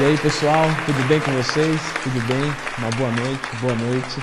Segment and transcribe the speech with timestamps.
[0.00, 1.78] E aí pessoal, tudo bem com vocês?
[2.02, 2.42] Tudo bem?
[2.78, 4.22] Uma boa noite, boa noite.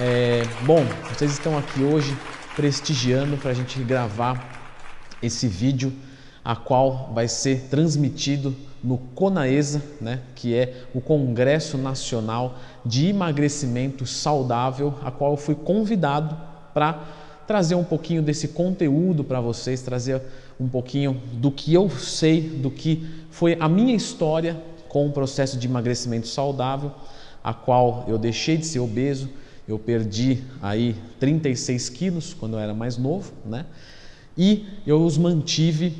[0.00, 0.84] É, bom,
[1.14, 2.16] vocês estão aqui hoje
[2.56, 4.74] prestigiando para a gente gravar
[5.22, 5.92] esse vídeo,
[6.44, 8.52] a qual vai ser transmitido
[8.82, 15.54] no CONAESA, né, que é o Congresso Nacional de Emagrecimento Saudável, a qual eu fui
[15.54, 16.36] convidado
[16.74, 17.04] para
[17.46, 20.20] trazer um pouquinho desse conteúdo para vocês, trazer
[20.58, 25.58] um pouquinho do que eu sei, do que foi a minha história com o processo
[25.58, 26.92] de emagrecimento saudável,
[27.42, 29.28] a qual eu deixei de ser obeso,
[29.68, 33.66] eu perdi aí 36 quilos quando eu era mais novo, né?
[34.36, 35.94] E eu os mantive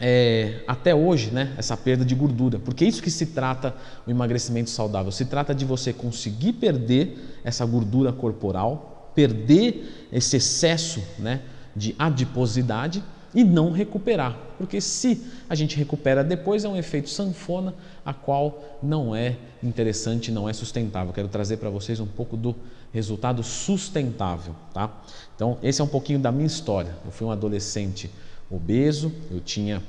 [0.00, 1.54] é, até hoje, né?
[1.56, 3.74] Essa perda de gordura, porque é isso que se trata
[4.06, 5.12] o emagrecimento saudável.
[5.12, 11.40] Se trata de você conseguir perder essa gordura corporal, perder esse excesso, né?
[11.74, 13.02] De adiposidade
[13.34, 17.74] e não recuperar, porque se a gente recupera depois é um efeito sanfona,
[18.04, 21.12] a qual não é interessante, não é sustentável.
[21.12, 22.54] Quero trazer para vocês um pouco do
[22.92, 25.02] resultado sustentável, tá?
[25.34, 26.94] Então, esse é um pouquinho da minha história.
[27.04, 28.10] Eu fui um adolescente
[28.50, 29.82] obeso, eu tinha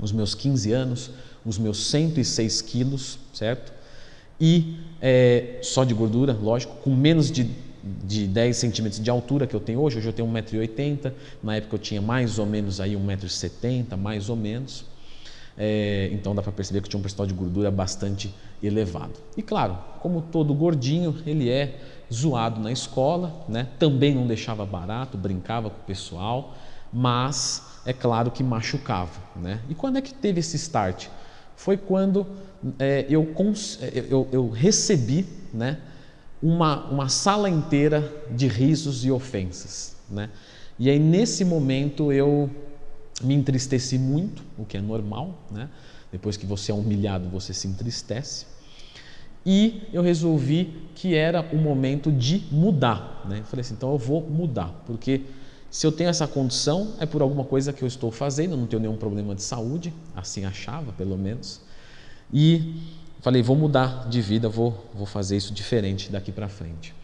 [0.00, 1.10] os meus 15 anos,
[1.44, 3.72] os meus 106 quilos, certo?
[4.40, 7.50] E é, só de gordura, lógico, com menos de
[8.04, 11.76] de 10 centímetros de altura que eu tenho hoje, hoje eu tenho 1,80m, na época
[11.76, 14.84] eu tinha mais ou menos aí 1,70m, mais ou menos.
[15.58, 19.14] É, então dá para perceber que tinha um percentual de gordura bastante elevado.
[19.36, 21.80] E claro, como todo gordinho, ele é
[22.12, 23.66] zoado na escola, né?
[23.78, 26.54] também não deixava barato, brincava com o pessoal,
[26.92, 29.20] mas é claro que machucava.
[29.34, 29.60] Né?
[29.68, 31.08] E quando é que teve esse start?
[31.56, 32.26] Foi quando
[32.78, 33.32] é, eu,
[34.08, 35.78] eu, eu recebi né,
[36.42, 39.96] uma, uma sala inteira de risos e ofensas.
[40.10, 40.30] Né?
[40.78, 42.50] E aí, nesse momento, eu
[43.22, 45.68] me entristeci muito, o que é normal, né?
[46.12, 48.46] depois que você é humilhado, você se entristece.
[49.44, 53.24] E eu resolvi que era o momento de mudar.
[53.28, 53.38] Né?
[53.40, 55.22] Eu falei assim: então eu vou mudar, porque
[55.70, 58.66] se eu tenho essa condição, é por alguma coisa que eu estou fazendo, eu não
[58.66, 61.60] tenho nenhum problema de saúde, assim achava, pelo menos.
[62.32, 62.74] E
[63.26, 66.94] falei, vou mudar de vida, vou, vou fazer isso diferente daqui para frente.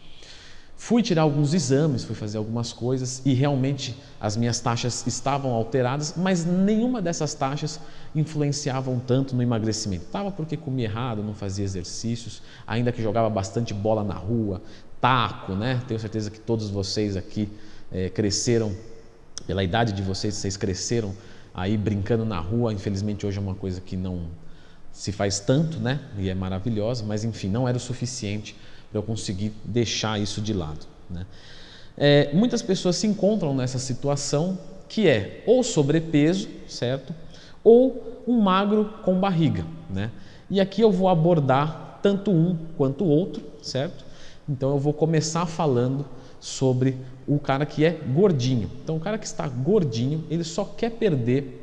[0.77, 6.13] Fui tirar alguns exames, fui fazer algumas coisas e realmente as minhas taxas estavam alteradas,
[6.15, 7.77] mas nenhuma dessas taxas
[8.15, 10.05] influenciavam tanto no emagrecimento.
[10.05, 14.61] Estava porque comia errado, não fazia exercícios, ainda que jogava bastante bola na rua,
[15.01, 15.81] taco, né?
[15.89, 17.49] Tenho certeza que todos vocês aqui
[17.91, 18.73] é, cresceram,
[19.45, 21.13] pela idade de vocês, vocês cresceram
[21.53, 22.71] aí brincando na rua.
[22.71, 24.41] Infelizmente hoje é uma coisa que não
[24.93, 25.99] se faz tanto, né?
[26.17, 28.55] E é maravilhosa, mas enfim, não era o suficiente
[28.91, 30.85] para eu conseguir deixar isso de lado.
[31.09, 31.25] Né?
[31.97, 37.13] É, muitas pessoas se encontram nessa situação que é ou sobrepeso, certo?
[37.63, 40.11] Ou um magro com barriga, né?
[40.49, 44.05] E aqui eu vou abordar tanto um quanto o outro, certo?
[44.47, 46.05] Então eu vou começar falando
[46.39, 48.69] sobre o cara que é gordinho.
[48.83, 51.61] Então o cara que está gordinho, ele só quer perder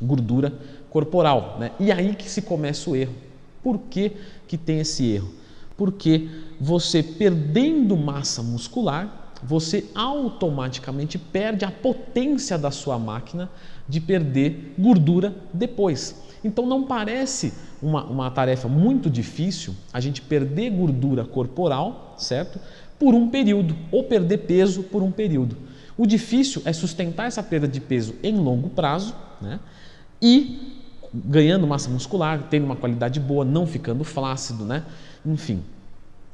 [0.00, 0.52] gordura
[0.92, 1.56] corporal.
[1.58, 1.72] Né?
[1.80, 3.14] E aí que se começa o erro.
[3.62, 4.12] Por que,
[4.46, 5.32] que tem esse erro?
[5.76, 6.28] Porque
[6.60, 13.50] você perdendo massa muscular, você automaticamente perde a potência da sua máquina
[13.88, 16.14] de perder gordura depois.
[16.44, 22.60] Então não parece uma, uma tarefa muito difícil a gente perder gordura corporal, certo?
[22.98, 25.56] Por um período, ou perder peso por um período.
[25.96, 29.58] O difícil é sustentar essa perda de peso em longo prazo né?
[30.20, 30.81] e
[31.12, 34.84] ganhando massa muscular, tendo uma qualidade boa, não ficando flácido, né?
[35.24, 35.62] Enfim,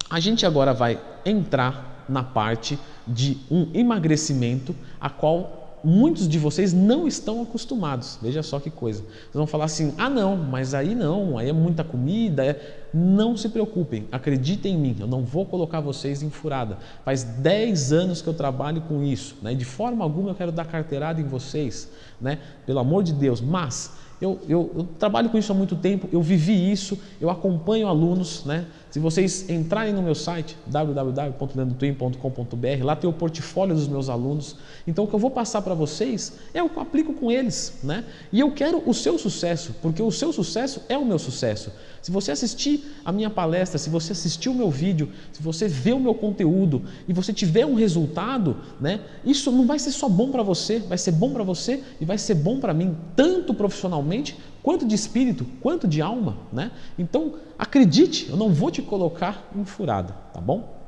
[0.09, 6.73] a gente agora vai entrar na parte de um emagrecimento a qual muitos de vocês
[6.73, 8.19] não estão acostumados.
[8.21, 9.03] Veja só que coisa.
[9.03, 12.45] Vocês vão falar assim: ah, não, mas aí não, aí é muita comida.
[12.45, 12.89] É...
[12.93, 16.79] Não se preocupem, acreditem em mim, eu não vou colocar vocês em furada.
[17.05, 19.55] Faz 10 anos que eu trabalho com isso, né?
[19.55, 22.39] de forma alguma eu quero dar carteirada em vocês, né?
[22.65, 26.21] pelo amor de Deus, mas eu, eu, eu, trabalho com isso há muito tempo, eu
[26.21, 28.45] vivi isso, eu acompanho alunos.
[28.45, 28.67] Né?
[28.91, 34.57] Se vocês entrarem no meu site, www.leandrotwin.com.br, lá tem o portfólio dos meus alunos.
[34.87, 37.75] Então, o que eu vou passar para vocês é o que eu aplico com eles.
[37.83, 38.03] Né?
[38.33, 41.71] E eu quero o seu sucesso, porque o seu sucesso é o meu sucesso.
[42.01, 45.93] Se você assistir a minha palestra, se você assistir o meu vídeo, se você ver
[45.93, 50.31] o meu conteúdo e você tiver um resultado, né, isso não vai ser só bom
[50.31, 54.35] para você, vai ser bom para você e vai ser bom para mim, tanto profissionalmente
[54.69, 56.71] quanto de espírito, quanto de alma, né?
[56.99, 60.79] Então, acredite, eu não vou te colocar em furada, tá bom?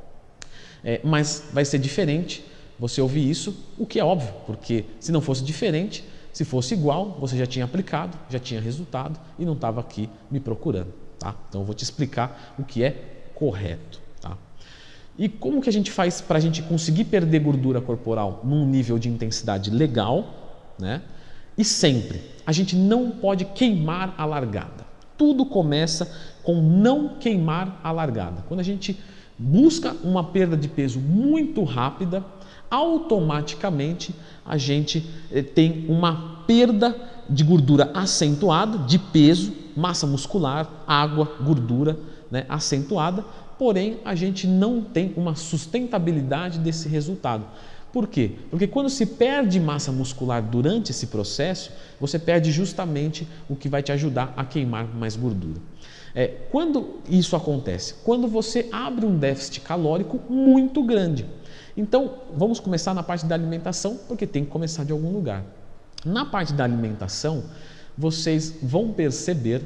[0.84, 2.44] É, mas vai ser diferente
[2.78, 7.16] você ouvir isso, o que é óbvio, porque se não fosse diferente, se fosse igual,
[7.18, 10.92] você já tinha aplicado, já tinha resultado e não estava aqui me procurando.
[11.18, 11.34] tá?
[11.48, 14.36] Então eu vou te explicar o que é correto, tá?
[15.18, 18.98] E como que a gente faz para a gente conseguir perder gordura corporal num nível
[18.98, 21.00] de intensidade legal, né?
[21.60, 24.86] E sempre, a gente não pode queimar a largada.
[25.18, 26.10] Tudo começa
[26.42, 28.42] com não queimar a largada.
[28.48, 28.98] Quando a gente
[29.38, 32.24] busca uma perda de peso muito rápida,
[32.70, 36.96] automaticamente a gente eh, tem uma perda
[37.28, 41.98] de gordura acentuada, de peso, massa muscular, água, gordura
[42.30, 43.22] né, acentuada,
[43.58, 47.44] porém a gente não tem uma sustentabilidade desse resultado.
[47.92, 48.32] Por quê?
[48.50, 53.82] Porque quando se perde massa muscular durante esse processo, você perde justamente o que vai
[53.82, 55.60] te ajudar a queimar mais gordura.
[56.14, 57.94] É, quando isso acontece?
[58.04, 61.26] Quando você abre um déficit calórico muito grande.
[61.76, 65.44] Então, vamos começar na parte da alimentação, porque tem que começar de algum lugar.
[66.04, 67.44] Na parte da alimentação,
[67.96, 69.62] vocês vão perceber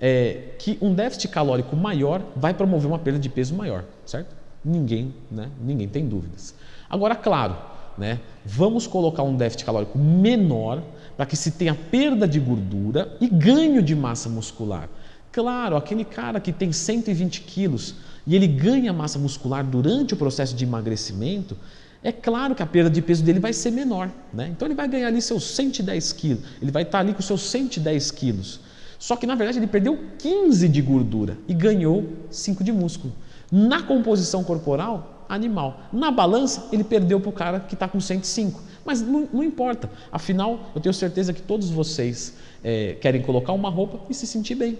[0.00, 4.36] é, que um déficit calórico maior vai promover uma perda de peso maior, certo?
[4.64, 5.50] Ninguém, né?
[5.60, 6.54] Ninguém tem dúvidas.
[6.88, 7.56] Agora, claro,
[7.96, 8.20] né?
[8.44, 10.82] Vamos colocar um déficit calórico menor
[11.16, 14.88] para que se tenha perda de gordura e ganho de massa muscular.
[15.30, 17.96] Claro, aquele cara que tem 120 quilos
[18.26, 21.56] e ele ganha massa muscular durante o processo de emagrecimento,
[22.02, 24.10] é claro que a perda de peso dele vai ser menor.
[24.32, 24.48] Né?
[24.48, 28.10] Então ele vai ganhar ali seus 110 quilos, ele vai estar ali com seus 110
[28.12, 28.60] quilos.
[28.98, 33.12] Só que na verdade ele perdeu 15 de gordura e ganhou 5 de músculo.
[33.50, 35.80] Na composição corporal, animal.
[35.92, 38.60] Na balança, ele perdeu para o cara que está com 105.
[38.84, 39.90] Mas não, não, importa.
[40.10, 42.34] Afinal, eu tenho certeza que todos vocês
[42.64, 44.78] é, querem colocar uma roupa e se sentir bem.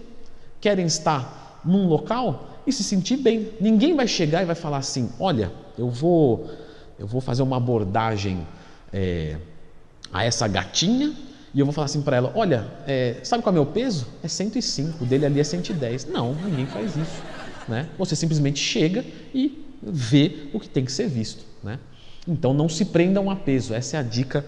[0.60, 3.50] Querem estar num local e se sentir bem.
[3.60, 6.48] Ninguém vai chegar e vai falar assim: olha, eu vou
[6.98, 8.46] eu vou fazer uma abordagem
[8.92, 9.36] é,
[10.12, 11.14] a essa gatinha
[11.54, 14.06] e eu vou falar assim para ela: olha, é, sabe qual é o meu peso?
[14.22, 16.06] É 105, o dele ali é 110.
[16.06, 17.22] Não, ninguém faz isso.
[17.68, 17.88] Né?
[17.98, 19.04] Você simplesmente chega
[19.34, 21.44] e vê o que tem que ser visto.
[21.62, 21.78] Né?
[22.26, 23.74] Então não se prendam a peso.
[23.74, 24.44] Essa é a dica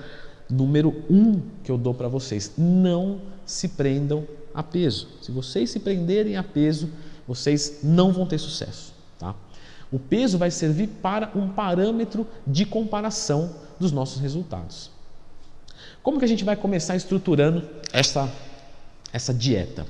[0.48, 2.52] número um que eu dou para vocês.
[2.56, 5.08] Não se prendam a peso.
[5.22, 6.90] Se vocês se prenderem a peso,
[7.26, 8.92] vocês não vão ter sucesso.
[9.18, 9.34] Tá?
[9.90, 14.90] O peso vai servir para um parâmetro de comparação dos nossos resultados.
[16.02, 18.30] Como que a gente vai começar estruturando essa,
[19.12, 19.86] essa dieta?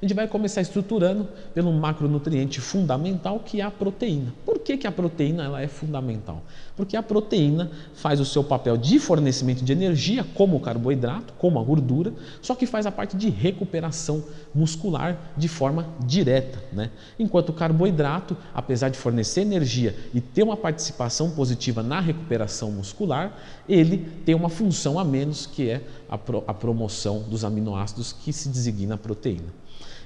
[0.00, 4.34] A gente vai começar estruturando pelo macronutriente fundamental que é a proteína.
[4.44, 6.42] Por que, que a proteína ela é fundamental?
[6.76, 11.60] Porque a proteína faz o seu papel de fornecimento de energia, como o carboidrato, como
[11.60, 12.12] a gordura,
[12.42, 16.60] só que faz a parte de recuperação muscular de forma direta.
[16.72, 16.90] Né?
[17.16, 23.38] Enquanto o carboidrato, apesar de fornecer energia e ter uma participação positiva na recuperação muscular,
[23.68, 28.32] ele tem uma função a menos que é a, pro, a promoção dos aminoácidos que
[28.32, 29.64] se designa proteína.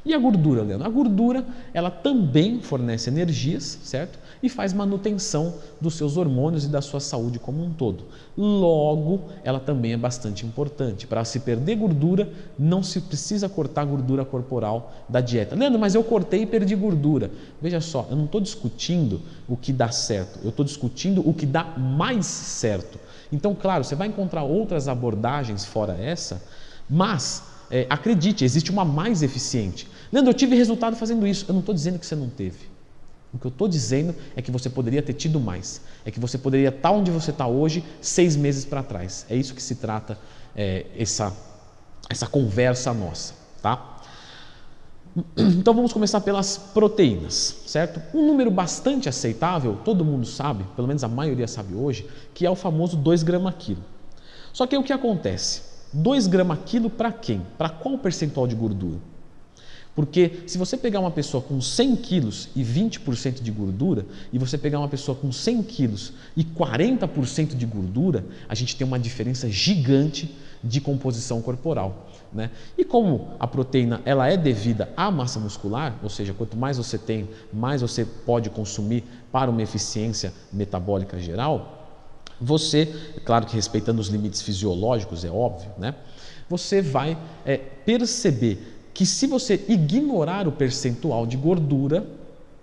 [0.09, 0.87] E a gordura, Leandro?
[0.87, 1.45] A gordura,
[1.75, 4.19] ela também fornece energias, certo?
[4.43, 8.05] E faz manutenção dos seus hormônios e da sua saúde como um todo.
[8.35, 11.07] Logo, ela também é bastante importante.
[11.07, 12.27] Para se perder gordura,
[12.59, 15.55] não se precisa cortar a gordura corporal da dieta.
[15.55, 17.31] Leandro, mas eu cortei e perdi gordura.
[17.61, 21.45] Veja só, eu não estou discutindo o que dá certo, eu estou discutindo o que
[21.45, 22.99] dá mais certo.
[23.31, 26.43] Então, claro, você vai encontrar outras abordagens fora essa,
[26.89, 29.87] mas é, acredite, existe uma mais eficiente.
[30.13, 31.45] Leandro, eu tive resultado fazendo isso.
[31.49, 32.69] Eu não estou dizendo que você não teve.
[33.33, 35.83] O que eu estou dizendo é que você poderia ter tido mais.
[36.05, 39.27] É que você poderia estar onde você está hoje, seis meses para trás.
[39.29, 40.19] É isso que se trata
[40.57, 41.35] é, essa,
[42.09, 43.35] essa conversa nossa.
[43.63, 43.97] Tá?
[45.37, 48.01] Então vamos começar pelas proteínas, certo?
[48.17, 52.51] Um número bastante aceitável, todo mundo sabe, pelo menos a maioria sabe hoje, que é
[52.51, 53.83] o famoso 2 gramas quilo.
[54.53, 55.63] Só que o que acontece?
[55.93, 57.43] 2 gramas quilo para quem?
[57.57, 58.99] Para qual percentual de gordura?
[59.99, 64.57] Porque se você pegar uma pessoa com 100 quilos e 20% de gordura, e você
[64.57, 69.51] pegar uma pessoa com 100 quilos e 40% de gordura, a gente tem uma diferença
[69.51, 72.07] gigante de composição corporal.
[72.33, 72.53] Né?
[72.79, 76.97] E como a proteína ela é devida à massa muscular, ou seja, quanto mais você
[76.97, 79.03] tem, mais você pode consumir
[79.33, 81.97] para uma eficiência metabólica geral,
[82.41, 82.87] você,
[83.25, 85.97] claro que respeitando os limites fisiológicos, é óbvio, né?
[86.49, 92.05] Você vai é, perceber que se você ignorar o percentual de gordura,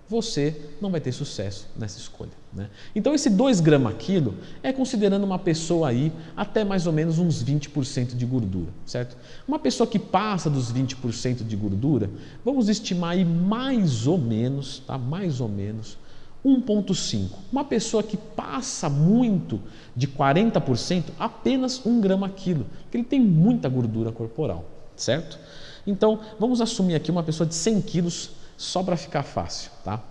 [0.06, 2.32] você não vai ter sucesso nessa escolha.
[2.52, 2.68] Né?
[2.94, 7.42] Então, esse 2 gramas quilo é considerando uma pessoa aí até mais ou menos uns
[7.42, 9.16] 20% de gordura, certo?
[9.48, 12.10] Uma pessoa que passa dos 20% de gordura,
[12.44, 14.98] vamos estimar aí mais ou menos, tá?
[14.98, 15.96] Mais ou menos
[16.44, 17.30] 1,5.
[17.50, 19.58] Uma pessoa que passa muito
[19.96, 25.38] de 40%, apenas 1 grama quilo, porque ele tem muita gordura corporal, certo?
[25.86, 30.02] Então, vamos assumir aqui uma pessoa de 100 quilos só para ficar fácil, tá?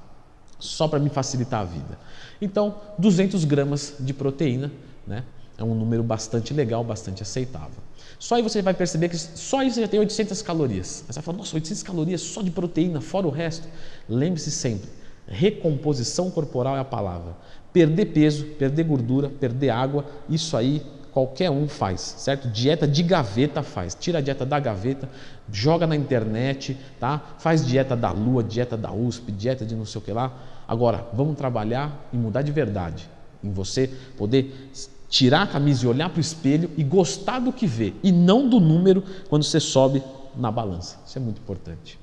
[0.58, 2.00] Só para me facilitar a vida.
[2.42, 4.72] Então, 200 gramas de proteína,
[5.06, 5.24] né?
[5.58, 7.84] É um número bastante legal, bastante aceitável.
[8.20, 11.04] Só aí você vai perceber que só isso já tem 800 calorias.
[11.08, 13.68] Você vai falar, nossa, 800 calorias só de proteína, fora o resto.
[14.08, 14.90] Lembre-se sempre,
[15.28, 17.36] recomposição corporal é a palavra.
[17.72, 20.82] Perder peso, perder gordura, perder água, isso aí
[21.16, 22.50] qualquer um faz, certo?
[22.50, 23.96] Dieta de gaveta faz.
[23.96, 25.10] Tira a dieta da gaveta,
[25.50, 27.36] joga na internet, tá?
[27.40, 30.34] Faz dieta da lua, dieta da USP, dieta de não sei o que lá.
[30.68, 33.10] Agora, vamos trabalhar e mudar de verdade.
[33.42, 34.70] Em você poder
[35.08, 38.50] tirar a camisa e olhar para o espelho e gostar do que vê e não
[38.50, 40.04] do número quando você sobe
[40.36, 40.98] na balança.
[41.08, 41.98] Isso é muito importante.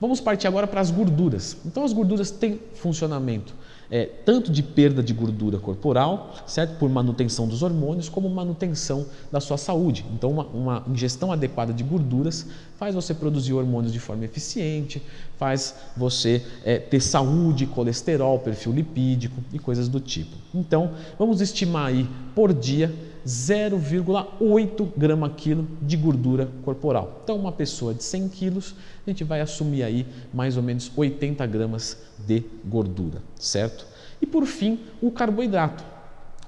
[0.00, 1.56] Vamos partir agora para as gorduras.
[1.66, 3.52] Então, as gorduras têm funcionamento
[3.92, 6.78] é, tanto de perda de gordura corporal, certo?
[6.78, 10.02] Por manutenção dos hormônios, como manutenção da sua saúde.
[10.14, 12.46] Então, uma, uma ingestão adequada de gorduras
[12.78, 15.02] faz você produzir hormônios de forma eficiente,
[15.36, 20.34] faz você é, ter saúde, colesterol, perfil lipídico e coisas do tipo.
[20.54, 22.90] Então, vamos estimar aí por dia
[23.26, 27.20] 0,8 grama quilo de gordura corporal.
[27.22, 28.74] Então, uma pessoa de 100 quilos,
[29.06, 33.86] a gente vai assumir aí mais ou menos 80 gramas de gordura, certo?
[34.20, 35.84] E por fim, o carboidrato.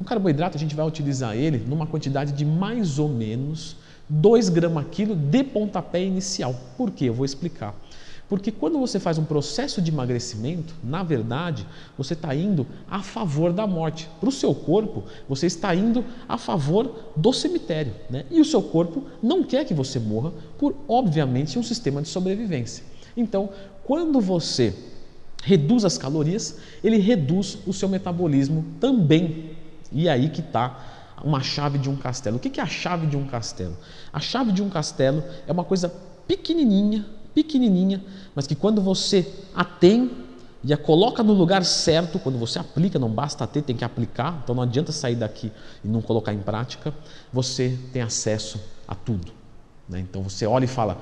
[0.00, 3.76] O carboidrato a gente vai utilizar ele numa quantidade de mais ou menos
[4.08, 6.54] 2 gramas quilo de pontapé inicial.
[6.76, 7.06] Por quê?
[7.08, 7.74] Eu vou explicar.
[8.28, 11.66] Porque quando você faz um processo de emagrecimento, na verdade,
[11.96, 14.08] você está indo a favor da morte.
[14.18, 17.94] Para o seu corpo, você está indo a favor do cemitério.
[18.08, 18.24] Né?
[18.30, 22.82] E o seu corpo não quer que você morra por, obviamente, um sistema de sobrevivência.
[23.14, 23.50] Então,
[23.84, 24.74] quando você
[25.42, 29.50] reduz as calorias, ele reduz o seu metabolismo também.
[29.92, 32.38] E aí que está uma chave de um castelo.
[32.38, 33.76] O que é a chave de um castelo?
[34.12, 35.92] A chave de um castelo é uma coisa
[36.26, 37.04] pequenininha
[37.34, 38.02] pequenininha,
[38.34, 40.10] mas que quando você a tem
[40.62, 44.40] e a coloca no lugar certo, quando você aplica, não basta ter, tem que aplicar,
[44.42, 45.52] então não adianta sair daqui
[45.84, 46.94] e não colocar em prática,
[47.30, 49.30] você tem acesso a tudo.
[49.86, 50.00] Né?
[50.00, 50.98] Então você olha e fala,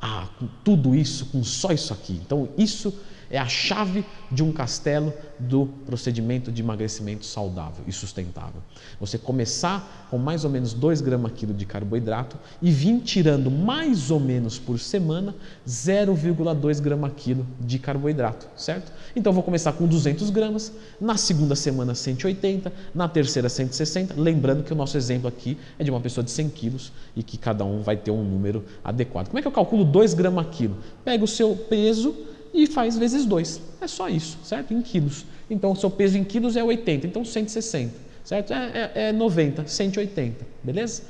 [0.00, 2.14] ah, com tudo isso, com só isso aqui.
[2.24, 2.94] Então isso
[3.32, 8.62] é a chave de um castelo do procedimento de emagrecimento saudável e sustentável.
[9.00, 14.10] Você começar com mais ou menos 2 gramas quilo de carboidrato e vir tirando mais
[14.10, 15.34] ou menos por semana
[15.66, 18.92] 0,2 gramas quilo de carboidrato, certo?
[19.16, 20.70] Então vou começar com 200 gramas,
[21.00, 25.90] na segunda semana 180, na terceira 160, lembrando que o nosso exemplo aqui é de
[25.90, 29.28] uma pessoa de 100 quilos e que cada um vai ter um número adequado.
[29.28, 30.76] Como é que eu calculo 2 gramas quilo?
[31.02, 32.14] Pega o seu peso
[32.52, 33.60] e faz vezes 2.
[33.80, 34.74] É só isso, certo?
[34.74, 35.24] Em quilos.
[35.48, 37.94] Então, o seu peso em quilos é 80, então 160,
[38.24, 38.52] certo?
[38.52, 41.02] É, é, é 90, 180, beleza?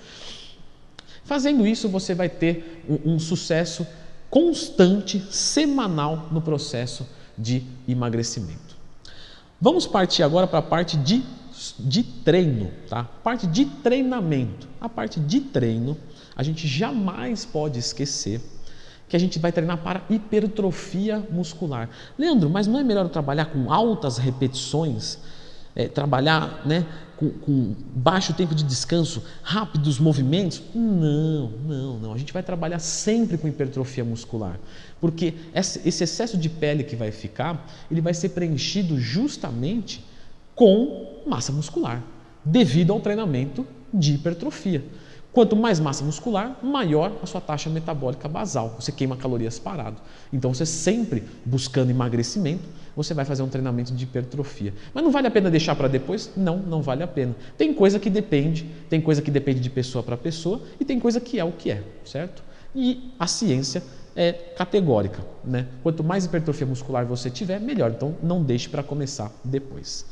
[1.24, 3.86] Fazendo isso, você vai ter um, um sucesso
[4.28, 7.06] constante, semanal no processo
[7.36, 8.76] de emagrecimento.
[9.60, 11.22] Vamos partir agora para a parte de,
[11.78, 13.04] de treino, tá?
[13.04, 14.66] Parte de treinamento.
[14.80, 15.96] A parte de treino,
[16.34, 18.40] a gente jamais pode esquecer
[19.12, 21.90] que a gente vai treinar para hipertrofia muscular.
[22.16, 25.18] Leandro, mas não é melhor trabalhar com altas repetições?
[25.76, 26.86] É, trabalhar né,
[27.18, 30.62] com, com, baixo tempo de descanso, rápidos movimentos?
[30.74, 32.14] Não, não, não.
[32.14, 34.58] A gente vai trabalhar sempre com hipertrofia muscular,
[34.98, 40.02] porque esse excesso de pele que vai ficar, ele vai ser preenchido justamente
[40.54, 42.02] com massa muscular,
[42.42, 44.82] devido ao treinamento de hipertrofia.
[45.32, 48.76] Quanto mais massa muscular, maior a sua taxa metabólica basal.
[48.78, 49.96] Você queima calorias parado.
[50.30, 54.74] Então, você sempre buscando emagrecimento, você vai fazer um treinamento de hipertrofia.
[54.92, 56.32] Mas não vale a pena deixar para depois?
[56.36, 57.34] Não, não vale a pena.
[57.56, 61.18] Tem coisa que depende, tem coisa que depende de pessoa para pessoa e tem coisa
[61.18, 62.42] que é o que é, certo?
[62.74, 63.82] E a ciência
[64.14, 65.66] é categórica, né?
[65.82, 67.90] Quanto mais hipertrofia muscular você tiver, melhor.
[67.90, 70.04] Então, não deixe para começar depois.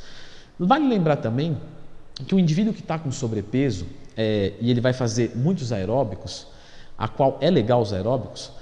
[0.58, 1.58] Vale lembrar também
[2.26, 3.86] que o indivíduo que está com sobrepeso
[4.22, 6.46] é, e ele vai fazer muitos aeróbicos,
[6.98, 8.52] a qual é legal os aeróbicos,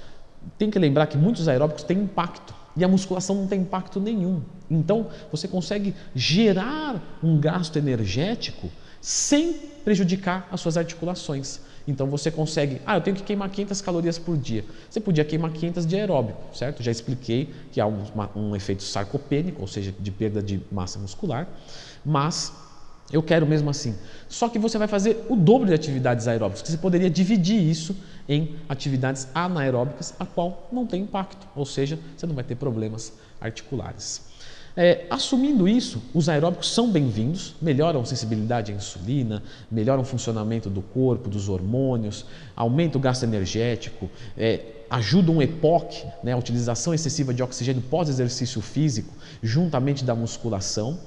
[0.57, 4.41] tem que lembrar que muitos aeróbicos têm impacto e a musculação não tem impacto nenhum.
[4.71, 8.69] Então você consegue gerar um gasto energético
[9.01, 9.51] sem
[9.83, 11.59] prejudicar as suas articulações.
[11.85, 14.63] Então você consegue, ah, eu tenho que queimar 500 calorias por dia.
[14.89, 16.81] Você podia queimar 500 de aeróbico, certo?
[16.81, 18.01] Já expliquei que há um,
[18.33, 21.49] um efeito sarcopênico, ou seja, de perda de massa muscular,
[22.05, 22.53] mas
[23.11, 23.95] eu quero mesmo assim.
[24.27, 27.95] Só que você vai fazer o dobro de atividades aeróbicas, que você poderia dividir isso
[28.27, 33.13] em atividades anaeróbicas, a qual não tem impacto, ou seja, você não vai ter problemas
[33.41, 34.29] articulares.
[34.77, 40.81] É, assumindo isso, os aeróbicos são bem-vindos, melhoram sensibilidade à insulina, melhoram o funcionamento do
[40.81, 42.25] corpo, dos hormônios,
[42.55, 44.61] aumentam o gasto energético, é,
[45.27, 50.99] o EPOC, né, a utilização excessiva de oxigênio pós-exercício físico, juntamente da musculação.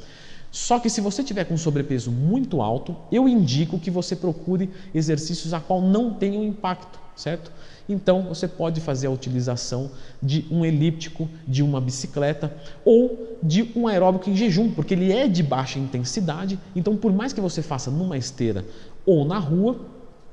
[0.53, 5.55] Só que se você tiver com sobrepeso muito alto, eu indico que você procure exercícios
[5.55, 7.51] a qual não tenham impacto, certo?
[7.89, 9.91] Então você pode fazer a utilização
[10.23, 12.55] de um elíptico, de uma bicicleta
[12.85, 16.59] ou de um aeróbico em jejum, porque ele é de baixa intensidade.
[16.77, 18.63] Então, por mais que você faça numa esteira
[19.07, 19.81] ou na rua,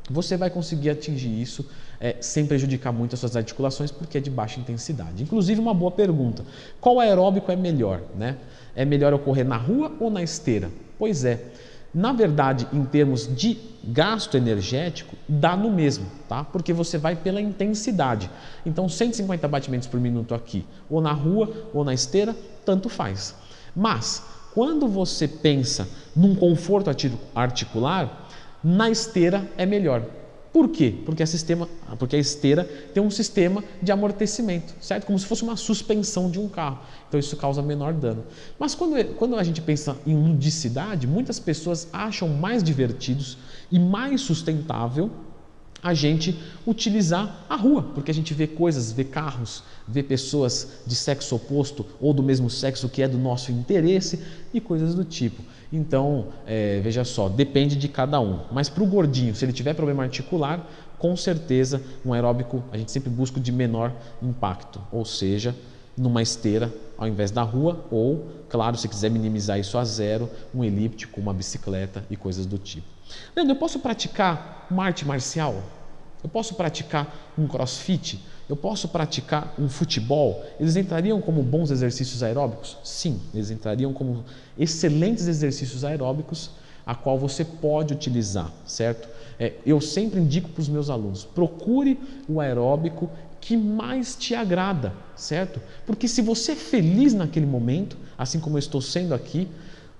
[0.10, 1.66] você vai conseguir atingir isso
[2.00, 5.24] é, sem prejudicar muito as suas articulações, porque é de baixa intensidade.
[5.24, 6.44] Inclusive, uma boa pergunta:
[6.82, 8.02] qual aeróbico é melhor?
[8.18, 8.38] Né?
[8.76, 10.70] É melhor ocorrer na rua ou na esteira?
[10.98, 11.44] Pois é.
[11.94, 16.44] Na verdade, em termos de gasto energético, dá no mesmo, tá?
[16.44, 18.30] Porque você vai pela intensidade.
[18.66, 23.36] Então, 150 batimentos por minuto aqui, ou na rua ou na esteira, tanto faz.
[23.76, 24.24] Mas,
[24.54, 26.92] quando você pensa num conforto
[27.34, 28.28] articular,
[28.64, 30.04] na esteira é melhor.
[30.52, 30.96] Por quê?
[31.06, 32.64] Porque a, sistema, porque a esteira
[32.94, 35.06] tem um sistema de amortecimento, certo?
[35.06, 36.80] Como se fosse uma suspensão de um carro.
[37.08, 38.24] Então isso causa menor dano.
[38.58, 43.38] Mas quando, quando a gente pensa em ludicidade, muitas pessoas acham mais divertidos
[43.72, 45.12] e mais sustentável
[45.82, 46.38] a gente
[46.68, 51.86] utilizar a rua, porque a gente vê coisas, vê carros, vê pessoas de sexo oposto
[52.02, 54.20] ou do mesmo sexo que é do nosso interesse
[54.54, 55.42] e coisas do tipo.
[55.72, 58.40] Então, é, veja só, depende de cada um.
[58.52, 62.92] Mas para o gordinho, se ele tiver problema articular, com certeza um aeróbico a gente
[62.92, 65.56] sempre busca de menor impacto, ou seja,
[65.96, 70.66] numa esteira ao invés da rua, ou, claro, se quiser minimizar isso a zero, um
[70.66, 72.86] elíptico, uma bicicleta e coisas do tipo.
[73.34, 75.64] Leandro, eu posso praticar uma arte marcial?
[76.22, 78.22] Eu posso praticar um crossfit?
[78.50, 80.44] Eu posso praticar um futebol?
[80.60, 82.80] Eles entrariam como bons exercícios aeróbicos?
[82.84, 84.26] Sim, eles entrariam como
[84.58, 86.50] excelentes exercícios aeróbicos
[86.84, 89.08] a qual você pode utilizar, certo?
[89.40, 93.08] É, eu sempre indico para os meus alunos: procure o aeróbico
[93.40, 95.62] que mais te agrada, certo?
[95.86, 99.48] Porque se você é feliz naquele momento, assim como eu estou sendo aqui,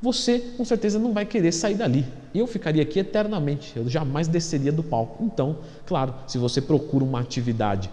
[0.02, 2.04] você com certeza não vai querer sair dali.
[2.34, 5.24] Eu ficaria aqui eternamente, eu jamais desceria do palco.
[5.24, 7.92] Então, claro, se você procura uma atividade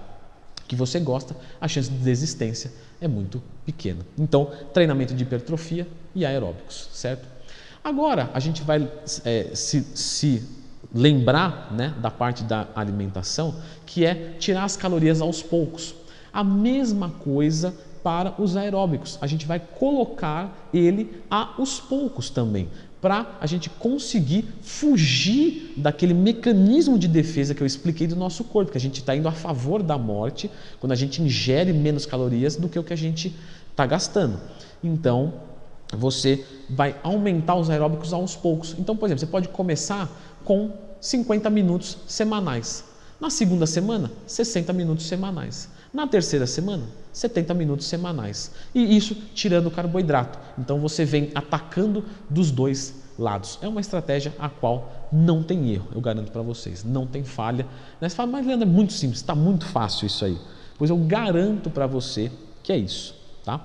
[0.66, 4.00] que você gosta, a chance de desistência é muito pequena.
[4.18, 7.26] Então, treinamento de hipertrofia e aeróbicos, certo?
[7.82, 8.90] Agora, a gente vai
[9.24, 10.42] é, se, se
[10.92, 15.94] lembrar né, da parte da alimentação, que é tirar as calorias aos poucos.
[16.32, 17.74] A mesma coisa
[18.06, 19.18] para os aeróbicos.
[19.20, 22.68] A gente vai colocar ele aos poucos também,
[23.06, 28.72] para a gente conseguir fugir daquele mecanismo de defesa que eu expliquei do nosso corpo,
[28.72, 32.56] que a gente está indo a favor da morte quando a gente ingere menos calorias
[32.56, 33.32] do que o que a gente
[33.70, 34.40] está gastando.
[34.82, 35.34] Então,
[35.96, 38.74] você vai aumentar os aeróbicos aos poucos.
[38.76, 40.10] Então, por exemplo, você pode começar
[40.44, 42.82] com 50 minutos semanais.
[43.20, 45.68] Na segunda semana, 60 minutos semanais.
[45.96, 48.52] Na terceira semana, 70 minutos semanais.
[48.74, 50.38] E isso tirando o carboidrato.
[50.58, 53.58] Então você vem atacando dos dois lados.
[53.62, 56.84] É uma estratégia a qual não tem erro, eu garanto para vocês.
[56.84, 57.66] Não tem falha.
[57.98, 60.38] Você fala, mas Leandro, é muito simples, está muito fácil isso aí.
[60.76, 62.30] Pois eu garanto para você
[62.62, 63.14] que é isso.
[63.42, 63.58] Tá?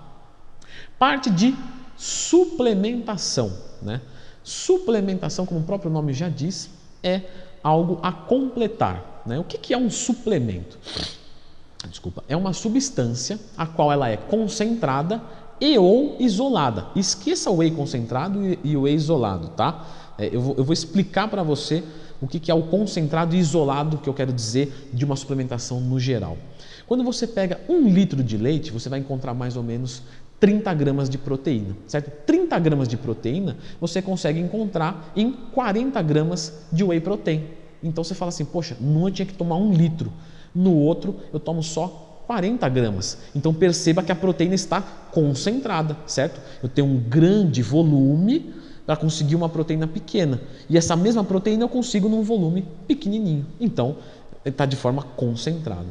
[0.97, 1.53] Parte de
[1.97, 3.51] suplementação.
[3.81, 3.99] Né?
[4.41, 6.69] Suplementação, como o próprio nome já diz,
[7.03, 7.23] é
[7.61, 9.21] algo a completar.
[9.25, 9.37] Né?
[9.37, 10.79] O que é um suplemento?
[11.87, 15.21] Desculpa, é uma substância a qual ela é concentrada
[15.59, 16.87] e ou isolada.
[16.95, 19.85] Esqueça o whey concentrado e o whey isolado, tá?
[20.17, 21.83] É, eu, vou, eu, vou, explicar para você
[22.21, 25.79] o que, que é o concentrado e isolado que eu quero dizer de uma suplementação
[25.79, 26.37] no geral.
[26.87, 30.03] Quando você pega um litro de leite, você vai encontrar mais ou menos
[30.39, 32.11] 30 gramas de proteína, certo?
[32.25, 37.45] 30 gramas de proteína você consegue encontrar em 40 gramas de whey protein.
[37.83, 40.11] Então você fala assim, poxa, não tinha que tomar um litro.
[40.53, 43.17] No outro, eu tomo só 40 gramas.
[43.35, 46.39] Então perceba que a proteína está concentrada, certo?
[46.63, 48.53] Eu tenho um grande volume
[48.85, 50.41] para conseguir uma proteína pequena.
[50.69, 53.45] E essa mesma proteína eu consigo num volume pequenininho.
[53.59, 53.97] Então,
[54.43, 55.87] está de forma concentrada.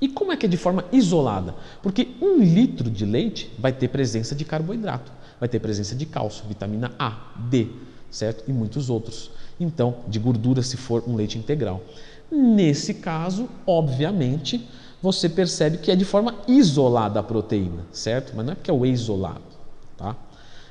[0.00, 1.54] E como é que é de forma isolada?
[1.82, 6.46] Porque um litro de leite vai ter presença de carboidrato, vai ter presença de cálcio,
[6.48, 7.68] vitamina A, D,
[8.10, 8.44] certo?
[8.48, 9.30] E muitos outros.
[9.58, 11.82] Então, de gordura se for um leite integral.
[12.30, 14.68] Nesse caso, obviamente,
[15.02, 18.32] você percebe que é de forma isolada a proteína, certo?
[18.36, 19.42] Mas não é porque é o isolado,
[19.96, 20.14] tá?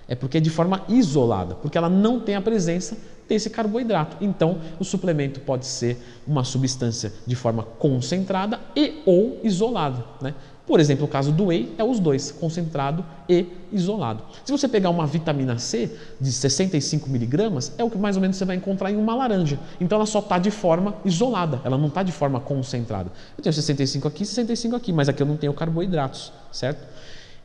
[0.08, 4.18] É porque é de forma isolada, porque ela não tem a presença ter esse carboidrato.
[4.20, 10.04] Então, o suplemento pode ser uma substância de forma concentrada e ou isolada.
[10.20, 10.34] Né?
[10.70, 14.24] Por exemplo, o caso do whey é os dois, concentrado e isolado.
[14.46, 18.38] Se você pegar uma vitamina C de 65 miligramas, é o que mais ou menos
[18.38, 19.60] você vai encontrar em uma laranja.
[19.82, 23.12] Então ela só está de forma isolada, ela não está de forma concentrada.
[23.36, 26.86] Eu tenho 65 aqui, 65 aqui, mas aqui eu não tenho carboidratos, certo?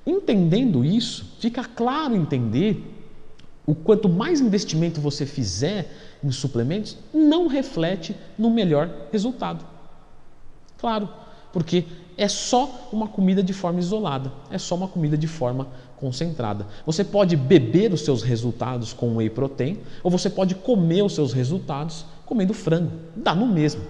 [0.07, 2.85] Entendendo isso, fica claro entender
[3.67, 5.91] o quanto mais investimento você fizer
[6.23, 9.65] em suplementos, não reflete no melhor resultado.
[10.77, 11.09] Claro,
[11.55, 16.67] porque é só uma comida de forma isolada, é só uma comida de forma concentrada.
[16.87, 21.33] Você pode beber os seus resultados com whey protein, ou você pode comer os seus
[21.33, 22.93] resultados comendo frango.
[23.17, 23.83] Dá no mesmo.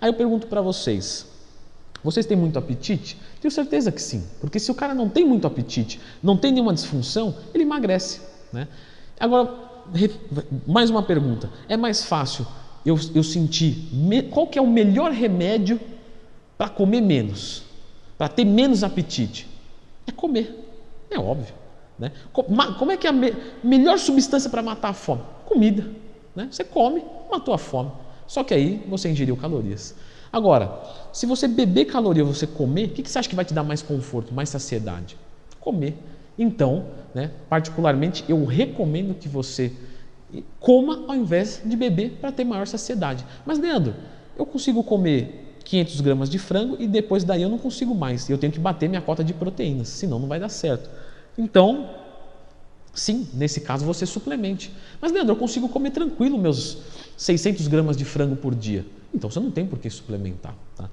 [0.00, 1.26] Aí eu pergunto para vocês:
[2.02, 3.18] vocês têm muito apetite?
[3.40, 6.74] Tenho certeza que sim, porque se o cara não tem muito apetite, não tem nenhuma
[6.74, 8.20] disfunção, ele emagrece.
[8.52, 8.68] Né?
[9.18, 9.52] Agora,
[10.66, 12.46] mais uma pergunta: é mais fácil
[12.84, 13.88] eu, eu sentir
[14.30, 15.80] qual que é o melhor remédio
[16.58, 17.71] para comer menos?
[18.22, 19.48] Para ter menos apetite?
[20.06, 20.56] É comer.
[21.10, 21.52] É óbvio.
[21.98, 22.12] Né?
[22.32, 25.22] Como é que é a me melhor substância para matar a fome?
[25.44, 25.90] Comida.
[26.32, 26.46] Né?
[26.48, 27.90] Você come, matou a fome.
[28.28, 29.96] Só que aí você ingeriu calorias.
[30.32, 33.52] Agora, se você beber caloria você comer, o que, que você acha que vai te
[33.52, 35.16] dar mais conforto, mais saciedade?
[35.58, 35.98] Comer.
[36.38, 39.72] Então, né, particularmente, eu recomendo que você
[40.60, 43.26] coma ao invés de beber para ter maior saciedade.
[43.44, 43.96] Mas, Leandro,
[44.38, 48.28] eu consigo comer 500 gramas de frango e depois daí eu não consigo mais.
[48.28, 50.88] Eu tenho que bater minha cota de proteínas, senão não vai dar certo.
[51.36, 51.90] Então,
[52.94, 54.72] sim, nesse caso você suplemente.
[55.00, 56.78] Mas, Leandro, eu consigo comer tranquilo meus
[57.16, 58.84] 600 gramas de frango por dia.
[59.14, 60.54] Então você não tem por que suplementar.
[60.76, 60.88] Tá?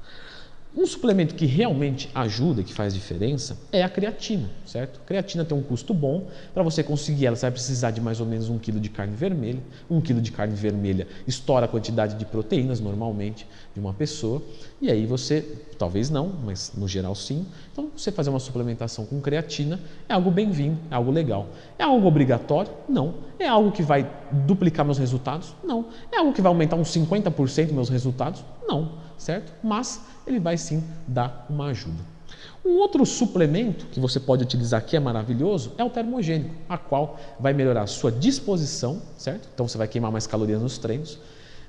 [0.77, 4.99] Um suplemento que realmente ajuda, que faz diferença, é a creatina, certo?
[5.03, 6.27] A creatina tem um custo bom.
[6.53, 9.15] Para você conseguir ela, você vai precisar de mais ou menos um quilo de carne
[9.15, 9.59] vermelha.
[9.89, 14.43] Um quilo de carne vermelha estoura a quantidade de proteínas normalmente de uma pessoa.
[14.79, 15.41] E aí você,
[15.75, 17.47] talvez não, mas no geral sim.
[17.71, 21.47] Então você fazer uma suplementação com creatina é algo bem-vindo, é algo legal.
[21.79, 22.71] É algo obrigatório?
[22.87, 23.15] Não.
[23.39, 24.07] É algo que vai
[24.45, 25.55] duplicar meus resultados?
[25.63, 25.87] Não.
[26.11, 28.45] É algo que vai aumentar uns 50% meus resultados?
[28.67, 29.53] Não certo?
[29.61, 30.01] Mas
[30.31, 32.19] ele vai sim dar uma ajuda.
[32.65, 37.19] Um outro suplemento que você pode utilizar que é maravilhoso é o termogênico, a qual
[37.39, 39.49] vai melhorar a sua disposição, certo?
[39.53, 41.17] Então você vai queimar mais calorias nos treinos.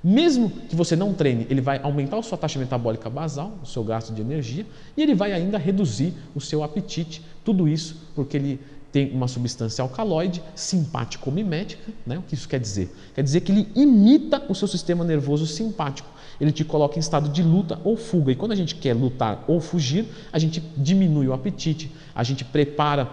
[0.03, 3.85] Mesmo que você não treine, ele vai aumentar a sua taxa metabólica basal, o seu
[3.85, 7.23] gasto de energia, e ele vai ainda reduzir o seu apetite.
[7.45, 11.93] Tudo isso porque ele tem uma substância alcaloide simpático-mimética.
[12.07, 12.19] Né?
[12.19, 12.93] O que isso quer dizer?
[13.15, 16.09] Quer dizer que ele imita o seu sistema nervoso simpático
[16.41, 18.33] ele te coloca em estado de luta ou fuga.
[18.33, 22.45] E quando a gente quer lutar ou fugir, a gente diminui o apetite, a gente
[22.45, 23.09] prepara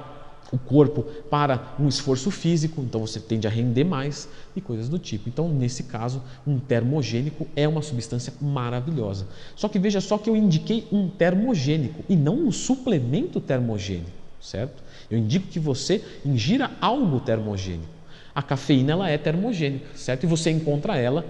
[0.52, 4.98] o corpo para um esforço físico, então você tende a render mais e coisas do
[4.98, 5.28] tipo.
[5.28, 9.28] Então, nesse caso, um termogênico é uma substância maravilhosa.
[9.56, 14.12] Só que veja só que eu indiquei um termogênico e não um suplemento termogênico,
[14.42, 14.82] certo?
[15.10, 17.98] Eu indico que você ingira algo termogênico.
[18.34, 20.24] A cafeína ela é termogênica, certo?
[20.24, 21.26] E você encontra ela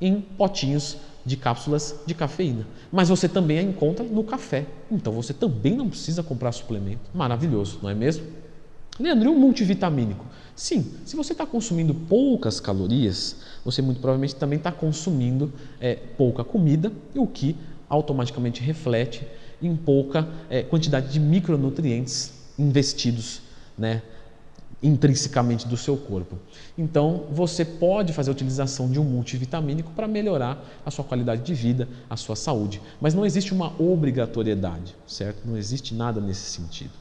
[0.00, 2.66] em potinhos de cápsulas de cafeína.
[2.90, 4.66] Mas você também a encontra no café.
[4.90, 7.10] Então você também não precisa comprar suplemento.
[7.14, 8.26] Maravilhoso, não é mesmo?
[8.98, 10.24] Leandro, e um multivitamínico?
[10.56, 16.42] Sim, se você está consumindo poucas calorias, você muito provavelmente também está consumindo é, pouca
[16.42, 17.56] comida, o que
[17.88, 19.24] automaticamente reflete
[19.62, 23.40] em pouca é, quantidade de micronutrientes investidos
[23.78, 24.02] né,
[24.82, 26.36] intrinsecamente do seu corpo.
[26.76, 31.54] Então, você pode fazer a utilização de um multivitamínico para melhorar a sua qualidade de
[31.54, 35.42] vida, a sua saúde, mas não existe uma obrigatoriedade, certo?
[35.44, 36.92] Não existe nada nesse sentido.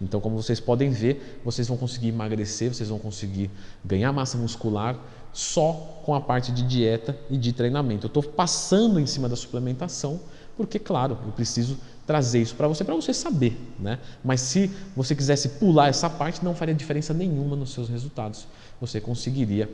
[0.00, 3.50] Então, como vocês podem ver, vocês vão conseguir emagrecer, vocês vão conseguir
[3.84, 4.96] ganhar massa muscular
[5.32, 8.06] só com a parte de dieta e de treinamento.
[8.06, 10.20] Eu estou passando em cima da suplementação
[10.58, 14.00] porque, claro, eu preciso trazer isso para você, para você saber, né?
[14.24, 18.44] Mas se você quisesse pular essa parte, não faria diferença nenhuma nos seus resultados.
[18.80, 19.70] Você conseguiria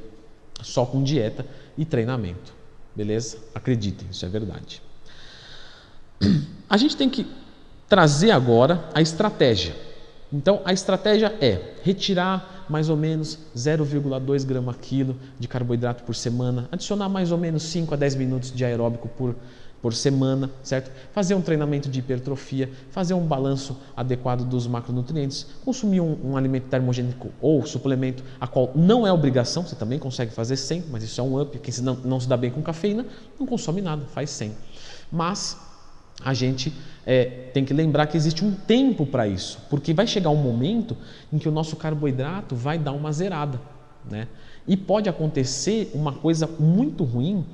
[0.62, 1.46] só com dieta
[1.78, 2.52] e treinamento,
[2.94, 3.38] beleza?
[3.54, 4.82] Acreditem, isso é verdade.
[6.68, 7.26] A gente tem que
[7.88, 9.74] trazer agora a estratégia.
[10.30, 16.68] Então, a estratégia é retirar mais ou menos 0,2 grama quilo de carboidrato por semana,
[16.70, 19.34] adicionar mais ou menos 5 a 10 minutos de aeróbico por
[19.84, 20.90] por semana, certo?
[21.12, 26.68] Fazer um treinamento de hipertrofia, fazer um balanço adequado dos macronutrientes, consumir um, um, alimento
[26.70, 31.20] termogênico ou suplemento, a qual não é obrigação, você também consegue fazer sem, mas isso
[31.20, 31.58] é um up.
[31.58, 33.04] Quem não, não se dá bem com cafeína
[33.38, 34.52] não consome nada, faz sem.
[35.12, 35.54] Mas
[36.24, 36.72] a gente
[37.04, 40.96] é, tem que lembrar que existe um tempo para isso, porque vai chegar um momento
[41.30, 43.60] em que o nosso carboidrato vai dar uma zerada.
[44.10, 44.28] Né?
[44.66, 47.44] E pode acontecer uma coisa muito ruim,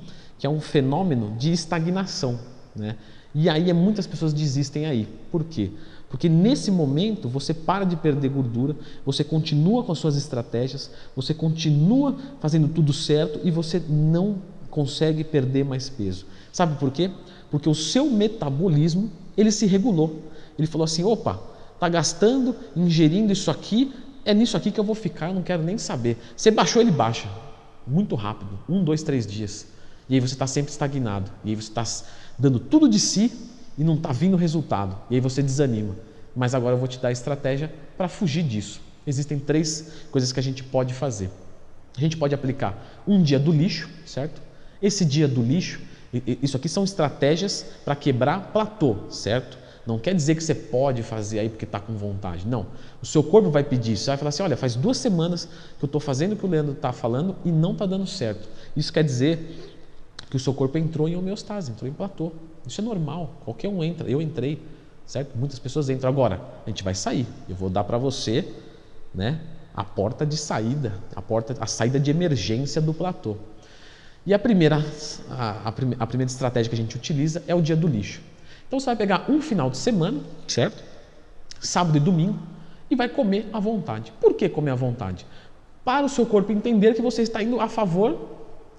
[0.41, 2.39] que é um fenômeno de estagnação.
[2.75, 2.97] Né?
[3.33, 5.07] E aí é, muitas pessoas desistem aí.
[5.31, 5.69] Por quê?
[6.09, 8.75] Porque nesse momento você para de perder gordura,
[9.05, 14.37] você continua com as suas estratégias, você continua fazendo tudo certo e você não
[14.71, 16.25] consegue perder mais peso.
[16.51, 17.11] Sabe por quê?
[17.51, 20.23] Porque o seu metabolismo ele se regulou.
[20.57, 21.39] Ele falou assim: opa,
[21.79, 23.93] tá gastando, ingerindo isso aqui,
[24.25, 26.17] é nisso aqui que eu vou ficar, eu não quero nem saber.
[26.35, 27.29] Você baixou, ele baixa.
[27.85, 28.57] Muito rápido.
[28.67, 29.67] Um, dois, três dias.
[30.11, 31.31] E aí você está sempre estagnado.
[31.41, 31.85] E aí você está
[32.37, 33.31] dando tudo de si
[33.77, 34.97] e não está vindo resultado.
[35.09, 35.95] E aí você desanima.
[36.35, 38.81] Mas agora eu vou te dar a estratégia para fugir disso.
[39.07, 41.29] Existem três coisas que a gente pode fazer.
[41.95, 44.41] A gente pode aplicar um dia do lixo, certo?
[44.81, 45.79] Esse dia do lixo,
[46.41, 49.61] isso aqui são estratégias para quebrar platô, certo?
[49.87, 52.45] Não quer dizer que você pode fazer aí porque está com vontade.
[52.45, 52.67] Não.
[53.01, 54.03] O seu corpo vai pedir isso.
[54.03, 55.45] Você vai falar assim: olha, faz duas semanas
[55.79, 58.47] que eu estou fazendo o que o Leandro está falando e não está dando certo.
[58.75, 59.70] Isso quer dizer
[60.31, 62.31] que o seu corpo entrou em homeostase, entrou em platô.
[62.65, 63.31] Isso é normal.
[63.43, 64.09] Qualquer um entra.
[64.09, 64.61] Eu entrei,
[65.05, 65.37] certo?
[65.37, 66.09] Muitas pessoas entram.
[66.09, 67.27] Agora, a gente vai sair.
[67.49, 68.47] Eu vou dar para você,
[69.13, 69.41] né?
[69.75, 73.35] A porta de saída, a porta, a saída de emergência do platô.
[74.25, 74.77] E a primeira,
[75.29, 78.21] a, a, a primeira estratégia que a gente utiliza é o dia do lixo.
[78.67, 80.81] Então você vai pegar um final de semana, certo?
[81.59, 82.39] Sábado e domingo,
[82.89, 84.13] e vai comer à vontade.
[84.21, 85.25] Por que comer à vontade?
[85.83, 88.29] Para o seu corpo entender que você está indo a favor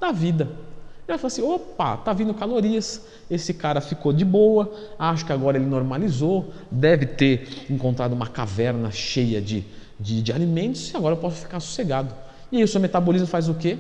[0.01, 0.72] da vida.
[1.13, 5.33] Ele vai falar assim: opa, tá vindo calorias, esse cara ficou de boa, acho que
[5.33, 9.65] agora ele normalizou, deve ter encontrado uma caverna cheia de,
[10.01, 12.15] de, de alimentos e agora eu posso ficar sossegado.
[12.51, 13.79] E aí o seu metabolismo faz o quê?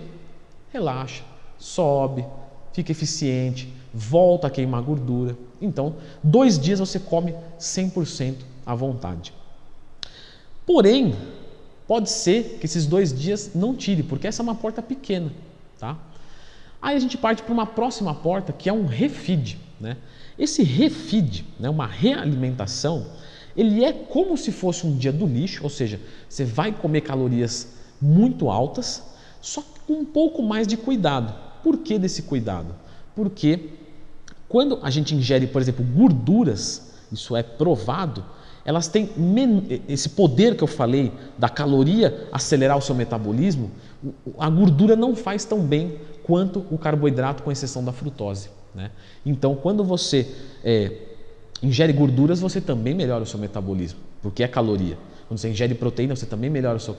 [0.73, 1.23] Relaxa,
[1.59, 2.25] sobe,
[2.73, 5.37] fica eficiente, volta a queimar gordura.
[5.61, 9.33] Então, dois dias você come 100% à vontade.
[10.67, 11.15] Porém,
[11.87, 15.31] pode ser que esses dois dias não tire, porque essa é uma porta pequena,
[15.79, 15.99] tá?
[16.83, 19.97] Aí a gente parte para uma próxima porta que é um refeed, né?
[20.37, 23.07] Esse refeed, né, uma realimentação,
[23.57, 27.69] ele é como se fosse um dia do lixo, ou seja, você vai comer calorias
[28.01, 29.03] muito altas,
[29.41, 31.35] só com um pouco mais de cuidado.
[31.63, 32.75] Por que desse cuidado?
[33.15, 33.69] Porque
[34.49, 38.25] quando a gente ingere, por exemplo, gorduras, isso é provado,
[38.65, 39.11] elas têm
[39.89, 43.71] esse poder que eu falei da caloria acelerar o seu metabolismo,
[44.39, 48.51] a gordura não faz tão bem quanto o carboidrato, com exceção da frutose.
[48.75, 48.91] Né?
[49.25, 50.93] Então, quando você é,
[51.63, 54.99] ingere gorduras, você também melhora o seu metabolismo, porque é caloria.
[55.29, 56.97] Quando você ingere proteína, você também melhora o seu,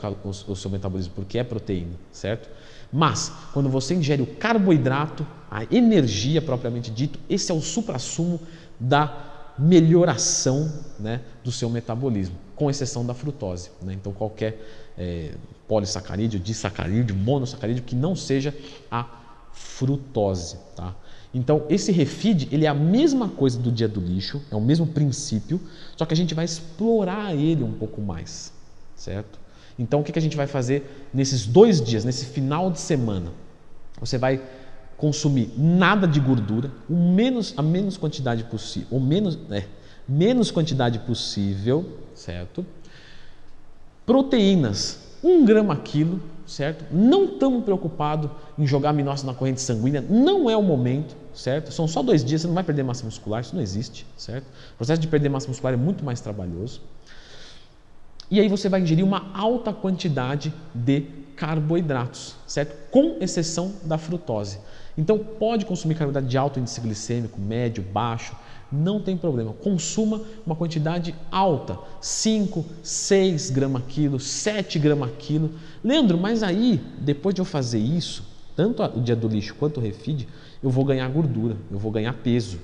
[0.47, 2.49] o seu metabolismo, porque é proteína, certo?
[2.91, 8.39] Mas, quando você ingere o carboidrato, a energia propriamente dito, esse é o suprassumo
[8.79, 13.71] da melhoração né, do seu metabolismo, com exceção da frutose.
[13.81, 13.93] Né?
[13.93, 14.59] Então, qualquer
[14.97, 15.31] é,
[15.67, 18.55] polissacarídeo, disacarídeo, monossacarídeo que não seja
[18.91, 19.05] a
[19.51, 20.57] frutose.
[20.75, 20.95] Tá?
[21.33, 24.85] Então, esse refeed ele é a mesma coisa do dia do lixo, é o mesmo
[24.85, 25.59] princípio,
[25.97, 28.53] só que a gente vai explorar ele um pouco mais,
[28.95, 29.39] certo?
[29.77, 33.31] Então, o que a gente vai fazer nesses dois dias, nesse final de semana?
[33.99, 34.41] Você vai
[34.95, 39.65] consumir nada de gordura, o menos, a menos quantidade possível, ou menos, é,
[40.07, 42.63] menos quantidade possível, certo?
[44.05, 46.85] Proteínas, um grama quilo, certo?
[46.91, 51.71] Não estamos preocupados em jogar aminoácidos na corrente sanguínea, não é o momento, certo?
[51.71, 54.45] São só dois dias, você não vai perder massa muscular, isso não existe, certo?
[54.73, 56.81] O processo de perder massa muscular é muito mais trabalhoso.
[58.29, 61.01] E aí você vai ingerir uma alta quantidade de
[61.35, 62.75] carboidratos, certo?
[62.89, 64.59] Com exceção da frutose.
[64.97, 68.35] Então pode consumir carboidrato de alto índice glicêmico, médio, baixo,
[68.73, 69.53] não tem problema.
[69.53, 75.51] Consuma uma quantidade alta, 5, 6 gramas quilo, 7 gramas quilo.
[75.83, 79.83] Leandro, mas aí, depois de eu fazer isso, tanto o dia do lixo quanto o
[79.83, 80.27] refeed,
[80.61, 82.59] eu vou ganhar gordura, eu vou ganhar peso.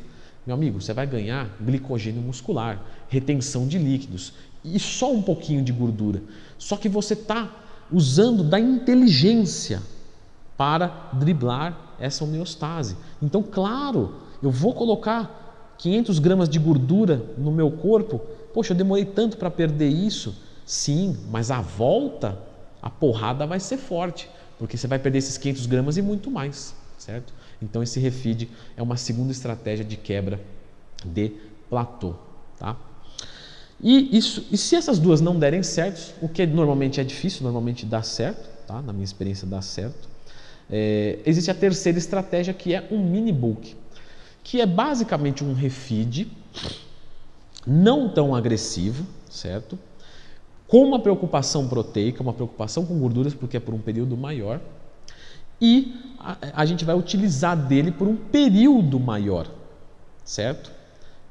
[0.47, 5.71] Meu amigo, você vai ganhar glicogênio muscular, retenção de líquidos e só um pouquinho de
[5.71, 6.23] gordura.
[6.57, 7.51] Só que você está
[7.91, 9.81] usando da inteligência
[10.57, 12.97] para driblar essa homeostase.
[13.21, 15.48] Então, claro, eu vou colocar
[15.79, 18.21] 500 gramas de gordura no meu corpo.
[18.53, 20.35] Poxa, eu demorei tanto para perder isso.
[20.65, 22.37] Sim, mas a volta,
[22.81, 26.75] a porrada vai ser forte, porque você vai perder esses 500 gramas e muito mais,
[26.97, 27.33] certo?
[27.61, 30.39] Então, esse refeed é uma segunda estratégia de quebra
[31.03, 31.31] de
[31.69, 32.13] platô,
[32.57, 32.75] tá?
[33.81, 37.85] E, isso, e se essas duas não derem certo, o que normalmente é difícil, normalmente
[37.85, 38.81] dá certo, tá?
[38.81, 40.09] na minha experiência dá certo,
[40.69, 43.75] é, existe a terceira estratégia que é um mini book,
[44.49, 46.27] que é basicamente um refeed
[47.67, 49.77] não tão agressivo, certo?
[50.67, 54.59] Com uma preocupação proteica, uma preocupação com gorduras, porque é por um período maior,
[55.61, 59.45] e a, a gente vai utilizar dele por um período maior,
[60.25, 60.71] certo?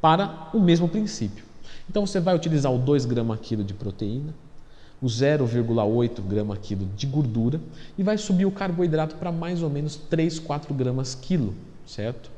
[0.01, 1.45] Para o mesmo princípio.
[1.91, 4.33] Então você vai utilizar o 2 gramas quilo de proteína,
[5.03, 7.61] o 0,8 grama quilo de gordura
[7.99, 11.53] e vai subir o carboidrato para mais ou menos 3, 4 gramas quilo,
[11.85, 12.38] certo?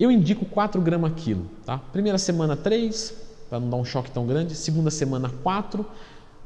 [0.00, 1.76] Eu indico 4 gramas quilo, tá?
[1.76, 3.14] Primeira semana 3,
[3.50, 4.54] para não dar um choque tão grande.
[4.54, 5.84] Segunda semana 4.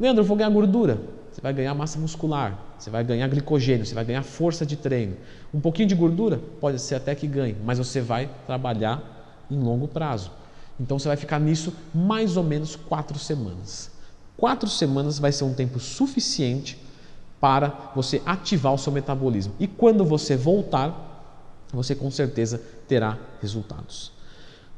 [0.01, 0.99] Leandro, eu vou ganhar gordura.
[1.31, 5.17] Você vai ganhar massa muscular, você vai ganhar glicogênio, você vai ganhar força de treino.
[5.53, 9.87] Um pouquinho de gordura pode ser até que ganhe, mas você vai trabalhar em longo
[9.87, 10.33] prazo.
[10.79, 13.91] Então você vai ficar nisso mais ou menos quatro semanas.
[14.37, 16.77] Quatro semanas vai ser um tempo suficiente
[17.41, 19.55] para você ativar o seu metabolismo.
[19.61, 21.13] E quando você voltar,
[21.73, 24.13] você com certeza terá resultados.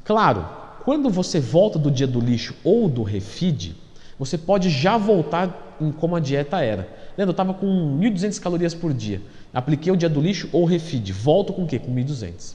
[0.04, 0.46] Claro,
[0.84, 3.74] quando você volta do dia do lixo ou do refeed,
[4.18, 6.88] você pode já voltar em como a dieta era.
[7.18, 9.20] Lembra, eu estava com 1.200 calorias por dia.
[9.52, 11.10] Apliquei o dia do lixo ou refeed.
[11.12, 11.78] Volto com o quê?
[11.78, 12.54] Com 1.200.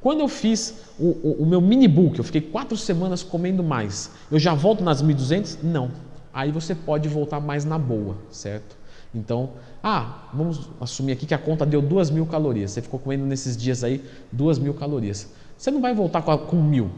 [0.00, 4.12] Quando eu fiz o, o, o meu mini bulk, eu fiquei quatro semanas comendo mais,
[4.30, 5.58] eu já volto nas 1.200?
[5.62, 5.90] Não
[6.38, 8.76] aí você pode voltar mais na boa, certo?
[9.14, 9.50] Então,
[9.82, 12.72] ah, vamos assumir aqui que a conta deu duas mil calorias.
[12.72, 15.32] Você ficou comendo nesses dias aí duas mil calorias.
[15.56, 16.90] Você não vai voltar com, com mil,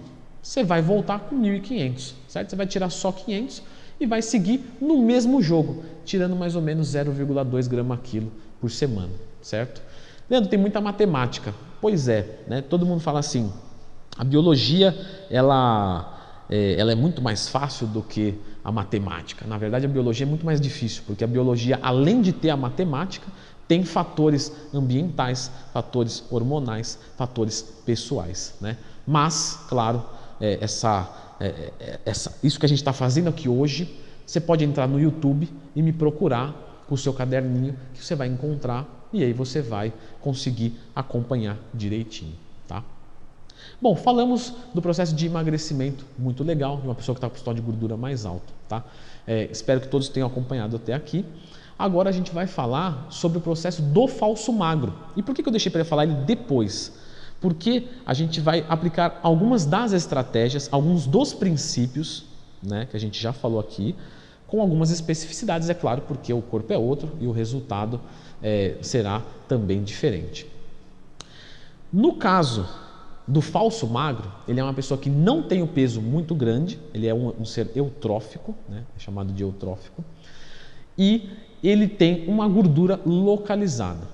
[0.42, 2.50] você vai voltar com 1.500, certo?
[2.50, 3.62] Você vai tirar só 500
[3.98, 9.12] e vai seguir no mesmo jogo, tirando mais ou menos 0,2 grama quilo por semana,
[9.42, 9.82] certo?
[10.28, 11.54] Leandro, tem muita matemática.
[11.80, 12.62] Pois é, né?
[12.62, 13.52] todo mundo fala assim,
[14.16, 14.94] a biologia
[15.30, 19.46] ela é, ela é muito mais fácil do que a matemática.
[19.46, 22.56] Na verdade, a biologia é muito mais difícil, porque a biologia, além de ter a
[22.56, 23.26] matemática,
[23.66, 28.54] tem fatores ambientais, fatores hormonais, fatores pessoais.
[28.60, 28.76] Né?
[29.06, 30.04] Mas, claro,
[30.40, 33.96] é, essa, é, é essa, isso que a gente está fazendo aqui hoje,
[34.26, 36.52] você pode entrar no YouTube e me procurar
[36.88, 42.34] com o seu caderninho, que você vai encontrar e aí você vai conseguir acompanhar direitinho.
[43.82, 47.54] Bom, falamos do processo de emagrecimento, muito legal, de uma pessoa que está com o
[47.54, 48.52] de gordura mais alto.
[48.68, 48.84] Tá?
[49.26, 51.24] É, espero que todos tenham acompanhado até aqui.
[51.78, 54.92] Agora a gente vai falar sobre o processo do falso magro.
[55.16, 56.92] E por que, que eu deixei para falar ele depois?
[57.40, 62.24] Porque a gente vai aplicar algumas das estratégias, alguns dos princípios,
[62.62, 63.96] né, que a gente já falou aqui,
[64.46, 67.98] com algumas especificidades, é claro, porque o corpo é outro e o resultado
[68.42, 70.46] é, será também diferente.
[71.90, 72.68] No caso
[73.26, 77.06] do falso magro, ele é uma pessoa que não tem o peso muito grande, ele
[77.06, 78.84] é um, um ser eutrófico, né?
[78.96, 80.04] é chamado de eutrófico,
[80.98, 81.30] e
[81.62, 84.08] ele tem uma gordura localizada.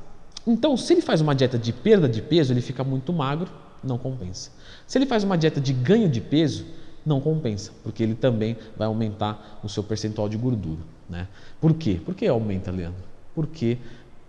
[0.47, 3.51] Então, se ele faz uma dieta de perda de peso, ele fica muito magro,
[3.83, 4.51] não compensa.
[4.87, 6.67] Se ele faz uma dieta de ganho de peso,
[7.05, 10.81] não compensa, porque ele também vai aumentar o seu percentual de gordura.
[11.09, 11.29] Né?
[11.61, 12.01] Por quê?
[12.05, 13.03] Por que aumenta, Leandro?
[13.35, 13.79] Porque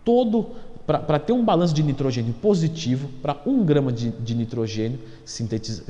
[0.03, 0.51] todo
[0.87, 4.97] para ter um balanço de nitrogênio positivo, para um grama de, de nitrogênio,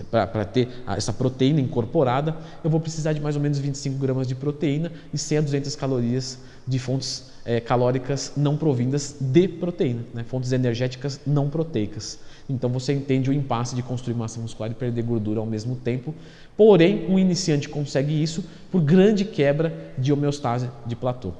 [0.09, 4.33] para ter essa proteína incorporada, eu vou precisar de mais ou menos 25 gramas de
[4.33, 10.23] proteína e 100 a 200 calorias de fontes é, calóricas não provindas de proteína, né?
[10.23, 12.19] fontes energéticas não proteicas.
[12.49, 16.13] Então você entende o impasse de construir massa muscular e perder gordura ao mesmo tempo.
[16.57, 21.33] Porém, um iniciante consegue isso por grande quebra de homeostase de platô.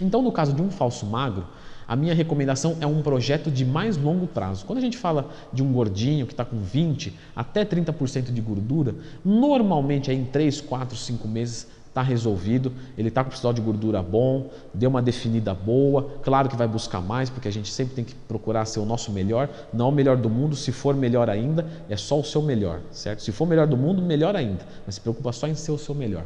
[0.00, 1.46] Então, no caso de um falso magro,
[1.90, 4.64] a minha recomendação é um projeto de mais longo prazo.
[4.64, 8.94] Quando a gente fala de um gordinho que está com 20 até 30% de gordura,
[9.24, 14.50] normalmente em 3, 4, 5 meses está resolvido, ele está com percentual de gordura bom,
[14.72, 18.14] deu uma definida boa, claro que vai buscar mais, porque a gente sempre tem que
[18.14, 21.96] procurar ser o nosso melhor, não o melhor do mundo, se for melhor ainda, é
[21.96, 23.20] só o seu melhor, certo?
[23.20, 25.96] Se for melhor do mundo, melhor ainda, mas se preocupa só em ser o seu
[25.96, 26.24] melhor.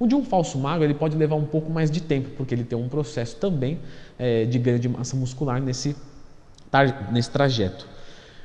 [0.00, 2.64] O de um falso magro ele pode levar um pouco mais de tempo, porque ele
[2.64, 3.78] tem um processo também
[4.20, 5.96] é, de ganho de massa muscular nesse,
[7.10, 7.88] nesse trajeto.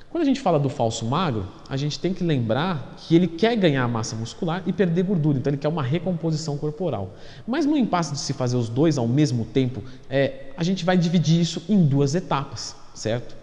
[0.09, 3.53] Quando a gente fala do falso magro, a gente tem que lembrar que ele quer
[3.57, 7.13] ganhar massa muscular e perder gordura, então ele quer uma recomposição corporal.
[7.45, 10.97] Mas no impasse de se fazer os dois ao mesmo tempo, é, a gente vai
[10.97, 13.35] dividir isso em duas etapas, certo?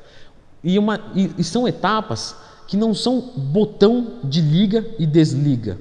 [0.64, 2.34] E, uma, e, e são etapas
[2.66, 5.78] que não são botão de liga e desliga.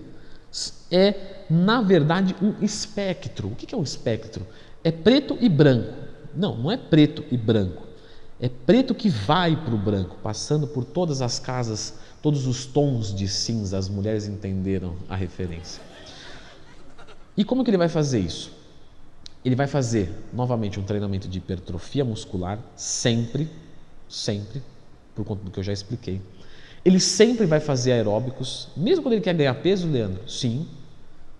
[0.91, 3.49] É na verdade, um espectro.
[3.49, 4.47] O que é um espectro?
[4.83, 5.93] É preto e branco.
[6.36, 7.84] Não, não é preto e branco.
[8.39, 13.13] É preto que vai para o branco, passando por todas as casas, todos os tons
[13.13, 13.77] de cinza.
[13.77, 15.82] As mulheres entenderam a referência.
[17.38, 18.51] E como que ele vai fazer isso?
[19.43, 23.49] Ele vai fazer novamente um treinamento de hipertrofia muscular, sempre,
[24.07, 24.61] sempre,
[25.15, 26.21] por conta do que eu já expliquei.
[26.84, 30.27] Ele sempre vai fazer aeróbicos, mesmo quando ele quer ganhar peso, Leandro?
[30.29, 30.67] Sim,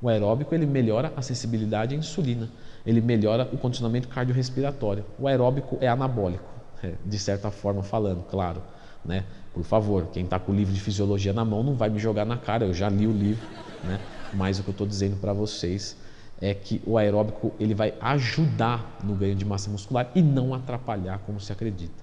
[0.02, 2.50] o aeróbico ele melhora a sensibilidade à insulina,
[2.86, 5.06] ele melhora o condicionamento cardiorrespiratório.
[5.20, 6.52] O aeróbico é anabólico.
[6.84, 8.62] é, de certa forma falando, claro.
[9.06, 9.24] Né?
[9.54, 12.26] Por favor, quem está com o livro de fisiologia na mão não vai me jogar
[12.26, 13.48] na cara, eu já li o livro,
[13.84, 14.00] né?
[14.34, 15.98] mas o que eu estou dizendo para vocês
[16.40, 21.20] é que o aeróbico ele vai ajudar no ganho de massa muscular e não atrapalhar
[21.20, 21.94] como se acredita.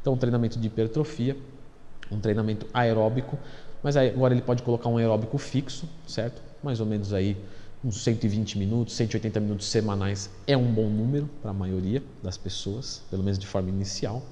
[0.00, 1.36] Então, um treinamento de hipertrofia,
[2.10, 3.38] um treinamento aeróbico,
[3.82, 6.40] mas agora ele pode colocar um aeróbico fixo, certo?
[6.62, 7.36] Mais ou menos aí
[7.86, 13.00] uns 120 minutos, 180 minutos semanais é um bom número para a maioria das pessoas,
[13.08, 14.22] pelo menos de forma inicial.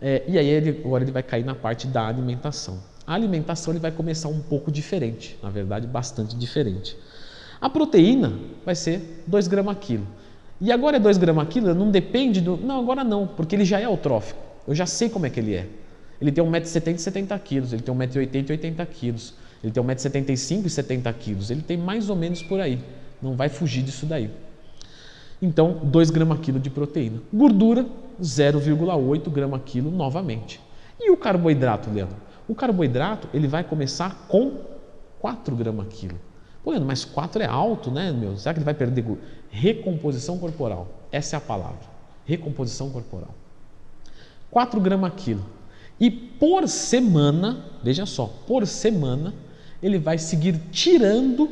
[0.00, 2.78] É, e aí ele, agora ele vai cair na parte da alimentação.
[3.04, 6.96] A alimentação ele vai começar um pouco diferente, na verdade bastante diferente.
[7.60, 8.32] A proteína
[8.64, 10.06] vai ser 2 gramas quilo.
[10.60, 12.56] E agora é 2 gramas quilo, não depende do.
[12.56, 14.40] Não, agora não, porque ele já é eutrófico.
[14.68, 15.66] Eu já sei como é que ele é.
[16.20, 20.66] Ele tem 1,70m e 70 quilos, ele tem 1,80m e 80 quilos, ele tem 1,75m
[20.66, 22.78] e 70 quilos, ele tem mais ou menos por aí.
[23.20, 24.30] Não vai fugir disso daí.
[25.40, 27.20] Então, 2 gramas quilo de proteína.
[27.32, 27.86] Gordura,
[28.20, 30.60] 0,8 grama quilo novamente.
[31.00, 32.16] E o carboidrato, Leandro?
[32.48, 34.58] O carboidrato ele vai começar com
[35.20, 36.18] 4 gramas quilo.
[36.62, 38.36] Pô, Leandro, mas 4 é alto, né, meu?
[38.36, 39.04] Será que ele vai perder
[39.50, 40.88] recomposição corporal?
[41.12, 41.86] Essa é a palavra.
[42.24, 43.34] Recomposição corporal.
[44.50, 45.44] 4 gramas quilo.
[46.00, 49.34] E por semana, veja só, por semana,
[49.82, 51.48] ele vai seguir tirando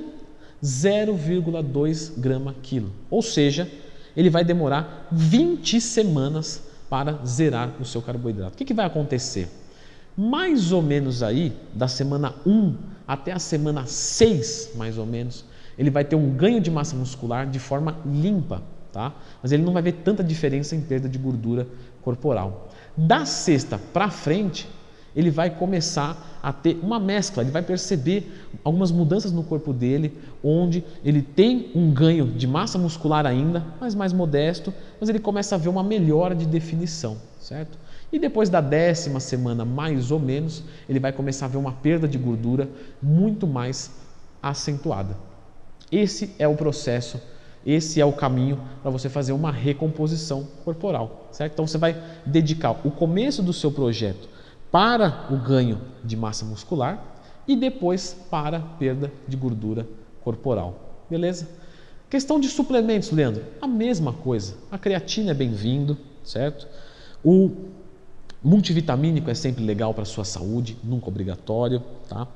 [0.63, 2.91] 0,2 grama quilo.
[3.11, 3.71] Ou seja,
[4.17, 8.55] ele vai demorar 20 semanas para zerar o seu carboidrato.
[8.55, 9.49] O que, que vai acontecer?
[10.17, 12.75] Mais ou menos aí, da semana 1
[13.07, 15.45] até a semana 6, mais ou menos,
[15.79, 18.63] ele vai ter um ganho de massa muscular de forma limpa,
[18.93, 19.15] tá?
[19.43, 21.67] Mas ele não vai ver tanta diferença em perda de gordura
[22.03, 22.71] corporal.
[22.97, 24.67] Da sexta para frente,
[25.17, 28.31] ele vai começar a ter uma mescla, ele vai perceber
[28.63, 30.13] algumas mudanças no corpo dele,
[30.45, 35.55] onde ele tem um ganho de massa muscular ainda, mas mais modesto, mas ele começa
[35.55, 37.79] a ver uma melhora de definição, certo?
[38.13, 42.07] E depois da décima semana, mais ou menos, ele vai começar a ver uma perda
[42.07, 42.69] de gordura
[43.03, 43.91] muito mais
[44.43, 45.17] acentuada.
[45.91, 47.21] Esse é o processo,
[47.65, 51.55] esse é o caminho para você fazer uma recomposição corporal, certo?
[51.55, 54.36] Então você vai dedicar o começo do seu projeto
[54.77, 57.03] para o ganho de massa muscular
[57.49, 59.89] e depois para perda de gordura
[60.23, 61.07] corporal.
[61.09, 61.49] Beleza?
[62.11, 64.55] Questão de suplementos, Leandro, a mesma coisa.
[64.71, 66.69] A creatina é bem-vindo, certo?
[67.25, 67.51] O
[68.45, 72.29] multivitamínico é sempre legal para a sua saúde, nunca obrigatório, tá?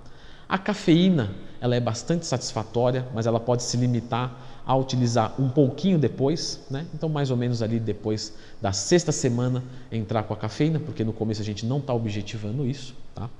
[0.50, 1.30] A cafeína,
[1.60, 4.36] ela é bastante satisfatória, mas ela pode se limitar
[4.66, 6.88] a utilizar um pouquinho depois, né?
[6.92, 11.12] Então, mais ou menos ali depois da sexta semana, entrar com a cafeína, porque no
[11.12, 13.30] começo a gente não está objetivando isso, tá?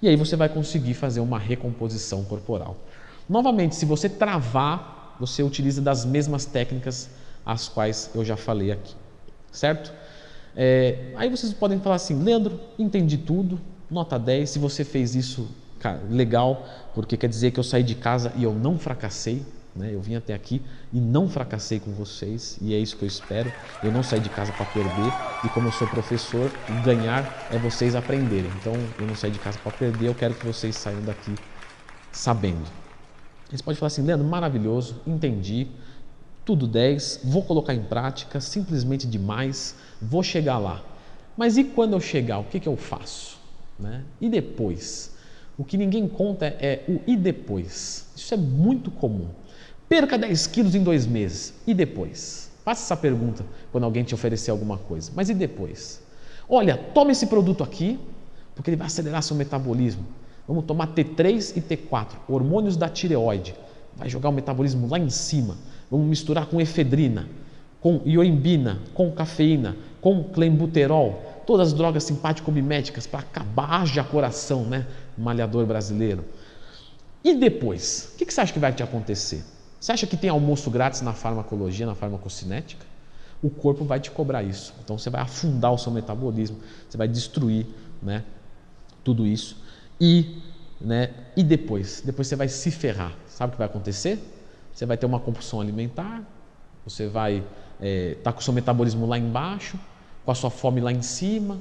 [0.00, 2.76] E aí você vai conseguir fazer uma recomposição corporal.
[3.28, 7.10] Novamente, se você travar, você utiliza das mesmas técnicas
[7.44, 8.94] as quais eu já falei aqui,
[9.50, 9.92] certo?
[10.54, 13.60] É, aí vocês podem falar assim, Leandro, entendi tudo,
[13.90, 15.48] nota 10, se você fez isso,
[16.10, 19.90] legal, porque quer dizer que eu saí de casa e eu não fracassei, né?
[19.92, 20.60] Eu vim até aqui
[20.92, 23.52] e não fracassei com vocês, e é isso que eu espero.
[23.82, 27.94] Eu não saí de casa para perder, e como eu sou professor, ganhar é vocês
[27.94, 28.52] aprenderem.
[28.52, 31.38] Então, eu não saí de casa para perder, eu quero que vocês saiam daqui
[32.10, 32.64] sabendo.
[33.48, 35.66] Eles podem falar assim, Leandro, maravilhoso, entendi,
[36.44, 40.84] tudo 10, vou colocar em prática, simplesmente demais, vou chegar lá.
[41.36, 43.38] Mas e quando eu chegar, o que, que eu faço?
[43.78, 44.04] Né?
[44.20, 45.09] E depois?
[45.60, 48.06] O que ninguém conta é o e depois.
[48.16, 49.28] Isso é muito comum.
[49.86, 51.52] Perca 10 quilos em dois meses.
[51.66, 52.50] E depois?
[52.64, 55.12] Faça essa pergunta quando alguém te oferecer alguma coisa.
[55.14, 56.00] Mas e depois?
[56.48, 58.00] Olha, tome esse produto aqui,
[58.54, 60.02] porque ele vai acelerar seu metabolismo.
[60.48, 63.54] Vamos tomar T3 e T4, hormônios da tireoide.
[63.94, 65.58] Vai jogar o metabolismo lá em cima.
[65.90, 67.28] Vamos misturar com efedrina,
[67.82, 74.86] com ioimbina, com cafeína, com clenbuterol, todas as drogas simpático-miméticas para acabar de coração, né?
[75.16, 76.24] Malhador brasileiro.
[77.22, 78.12] E depois?
[78.14, 79.44] O que você acha que vai te acontecer?
[79.78, 82.84] Você acha que tem almoço grátis na farmacologia, na farmacocinética?
[83.42, 84.74] O corpo vai te cobrar isso.
[84.84, 87.66] Então você vai afundar o seu metabolismo, você vai destruir
[88.02, 88.24] né,
[89.02, 89.56] tudo isso.
[89.98, 90.42] E,
[90.80, 92.02] né, e depois?
[92.04, 93.12] Depois você vai se ferrar.
[93.26, 94.18] Sabe o que vai acontecer?
[94.74, 96.22] Você vai ter uma compulsão alimentar,
[96.84, 97.46] você vai estar
[97.80, 99.78] é, tá com o seu metabolismo lá embaixo,
[100.24, 101.58] com a sua fome lá em cima,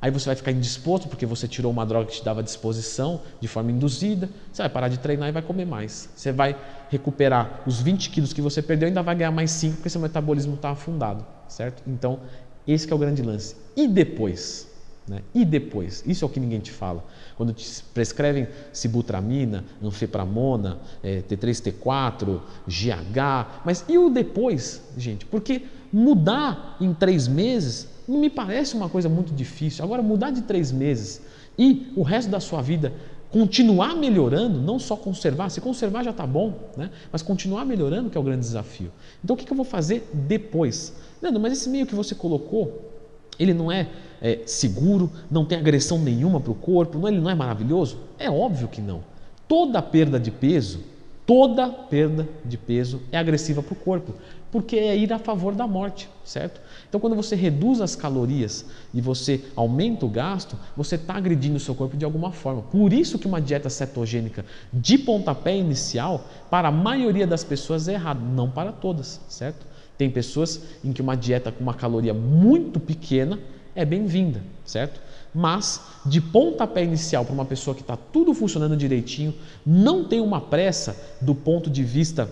[0.00, 3.48] Aí você vai ficar indisposto porque você tirou uma droga que te dava disposição de
[3.48, 4.28] forma induzida.
[4.52, 6.08] Você vai parar de treinar e vai comer mais.
[6.14, 6.56] Você vai
[6.88, 10.00] recuperar os 20 quilos que você perdeu e ainda vai ganhar mais 5 porque seu
[10.00, 11.82] metabolismo está afundado, certo?
[11.84, 12.20] Então,
[12.66, 13.56] esse é o grande lance.
[13.76, 14.68] E depois?
[15.08, 15.20] Né?
[15.34, 16.04] E depois?
[16.06, 17.04] Isso é o que ninguém te fala.
[17.36, 25.26] Quando te prescrevem sibutramina, anfepramona, é, T3, T4, GH, mas e o depois, gente?
[25.26, 25.62] Porque
[25.92, 29.84] mudar em três meses não me parece uma coisa muito difícil.
[29.84, 31.20] Agora, mudar de três meses
[31.58, 32.92] e o resto da sua vida
[33.30, 36.90] continuar melhorando, não só conservar, se conservar já está bom, né?
[37.12, 38.90] mas continuar melhorando que é o grande desafio.
[39.22, 40.94] Então, o que, eu vou fazer depois?
[41.20, 42.90] Leandro, mas esse meio que você colocou,
[43.38, 43.88] ele não é,
[44.22, 47.98] é seguro, não tem agressão nenhuma para o corpo, não, ele não é maravilhoso?
[48.18, 49.04] É óbvio que não.
[49.46, 50.80] Toda perda de peso,
[51.26, 54.14] toda perda de peso é agressiva para o corpo,
[54.50, 56.60] porque é ir a favor da morte, certo?
[56.88, 61.60] Então, quando você reduz as calorias e você aumenta o gasto, você está agredindo o
[61.60, 62.62] seu corpo de alguma forma.
[62.62, 67.94] Por isso que uma dieta cetogênica de pontapé inicial, para a maioria das pessoas é
[67.94, 69.66] errado, não para todas, certo?
[69.98, 73.38] Tem pessoas em que uma dieta com uma caloria muito pequena
[73.74, 75.00] é bem-vinda, certo?
[75.34, 79.34] Mas de pontapé inicial para uma pessoa que está tudo funcionando direitinho,
[79.64, 82.30] não tem uma pressa do ponto de vista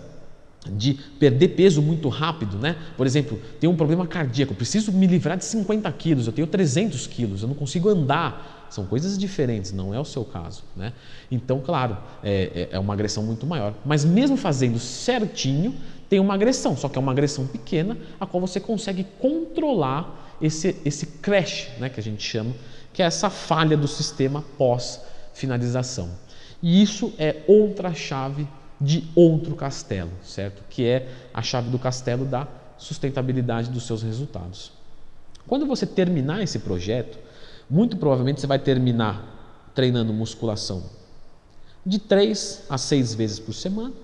[0.70, 2.76] de perder peso muito rápido, né?
[2.96, 7.06] Por exemplo, tem um problema cardíaco, preciso me livrar de 50 quilos, eu tenho 300
[7.06, 8.66] quilos, eu não consigo andar.
[8.68, 10.92] São coisas diferentes, não é o seu caso, né?
[11.30, 13.72] Então, claro, é, é, é uma agressão muito maior.
[13.84, 15.72] Mas mesmo fazendo certinho,
[16.08, 20.76] tem uma agressão, só que é uma agressão pequena, a qual você consegue controlar esse,
[20.84, 22.52] esse crash, né, que a gente chama,
[22.92, 26.10] que é essa falha do sistema pós-finalização.
[26.62, 28.48] E isso é outra chave
[28.80, 30.62] de outro castelo, certo?
[30.68, 32.46] Que é a chave do castelo da
[32.76, 34.72] sustentabilidade dos seus resultados.
[35.46, 37.18] Quando você terminar esse projeto,
[37.68, 40.84] muito provavelmente você vai terminar treinando musculação
[41.84, 43.94] de três a seis vezes por semana.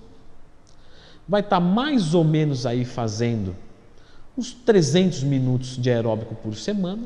[1.29, 3.57] Vai estar mais ou menos aí fazendo
[4.37, 7.03] uns 300 minutos de aeróbico por semana,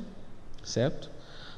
[0.62, 1.10] certo?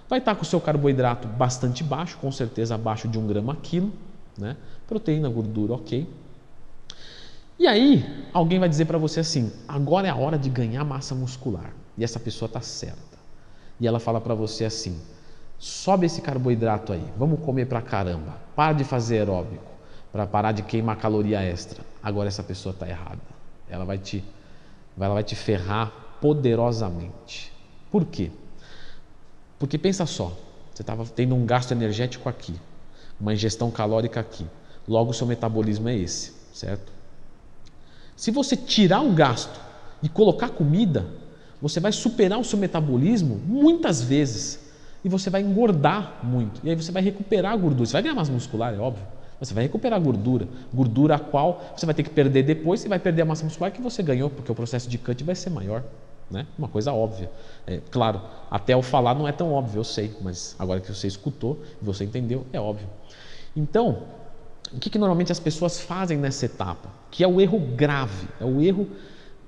[0.08, 3.92] Vai estar com o seu carboidrato bastante baixo, com certeza abaixo de um grama quilo,
[4.36, 4.56] né?
[4.88, 6.08] Proteína, gordura, ok.
[7.58, 11.14] E aí, alguém vai dizer para você assim: agora é a hora de ganhar massa
[11.14, 11.72] muscular.
[11.96, 13.18] E essa pessoa está certa.
[13.78, 14.98] E ela fala para você assim:
[15.58, 19.70] sobe esse carboidrato aí, vamos comer para caramba, para de fazer aeróbico,
[20.10, 21.84] para parar de queimar caloria extra.
[22.02, 23.20] Agora essa pessoa está errada.
[23.68, 24.24] Ela vai te,
[24.98, 27.52] ela vai te ferrar poderosamente.
[27.90, 28.30] Por quê?
[29.58, 30.32] Porque pensa só,
[30.72, 32.54] você estava tendo um gasto energético aqui,
[33.20, 34.46] uma ingestão calórica aqui.
[34.88, 36.92] Logo, seu metabolismo é esse, certo?
[38.16, 39.60] Se você tirar o gasto
[40.02, 41.06] e colocar comida,
[41.60, 44.60] você vai superar o seu metabolismo muitas vezes
[45.04, 46.60] e você vai engordar muito.
[46.64, 47.86] E aí você vai recuperar a gordura.
[47.86, 49.06] Você vai ganhar massa muscular, é óbvio.
[49.38, 52.88] Você vai recuperar a gordura, gordura a qual você vai ter que perder depois e
[52.88, 55.50] vai perder a massa muscular que você ganhou, porque o processo de cut vai ser
[55.50, 55.84] maior.
[56.28, 56.46] Né?
[56.58, 57.30] Uma coisa óbvia.
[57.66, 58.20] É, claro,
[58.50, 62.04] até eu falar não é tão óbvio, eu sei, mas agora que você escutou você
[62.04, 62.88] entendeu, é óbvio.
[63.56, 64.02] Então,
[64.72, 66.90] o que, que normalmente as pessoas fazem nessa etapa?
[67.10, 68.88] Que é o erro grave, é o erro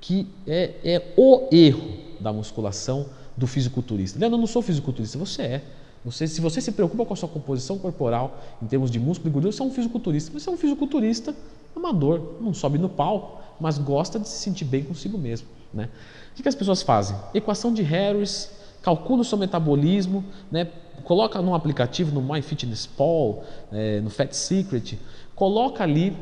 [0.00, 3.06] que é, é o erro da musculação
[3.36, 4.18] do fisiculturista.
[4.18, 5.64] Leandro, eu não sou fisiculturista, você é.
[6.04, 9.32] Você, se você se preocupa com a sua composição corporal em termos de músculo e
[9.32, 10.32] gordura, você é um fisiculturista.
[10.32, 11.34] Você é um fisiculturista
[11.76, 15.48] amador, não sobe no pau, mas gosta de se sentir bem consigo mesmo.
[15.72, 15.90] Né?
[16.32, 17.16] O que, que as pessoas fazem?
[17.34, 18.50] Equação de Harris,
[18.82, 20.68] calcula o seu metabolismo, né?
[21.04, 24.98] Coloca num aplicativo, no MyFitnessPal, é, no Fat Secret,
[25.34, 26.16] coloca ali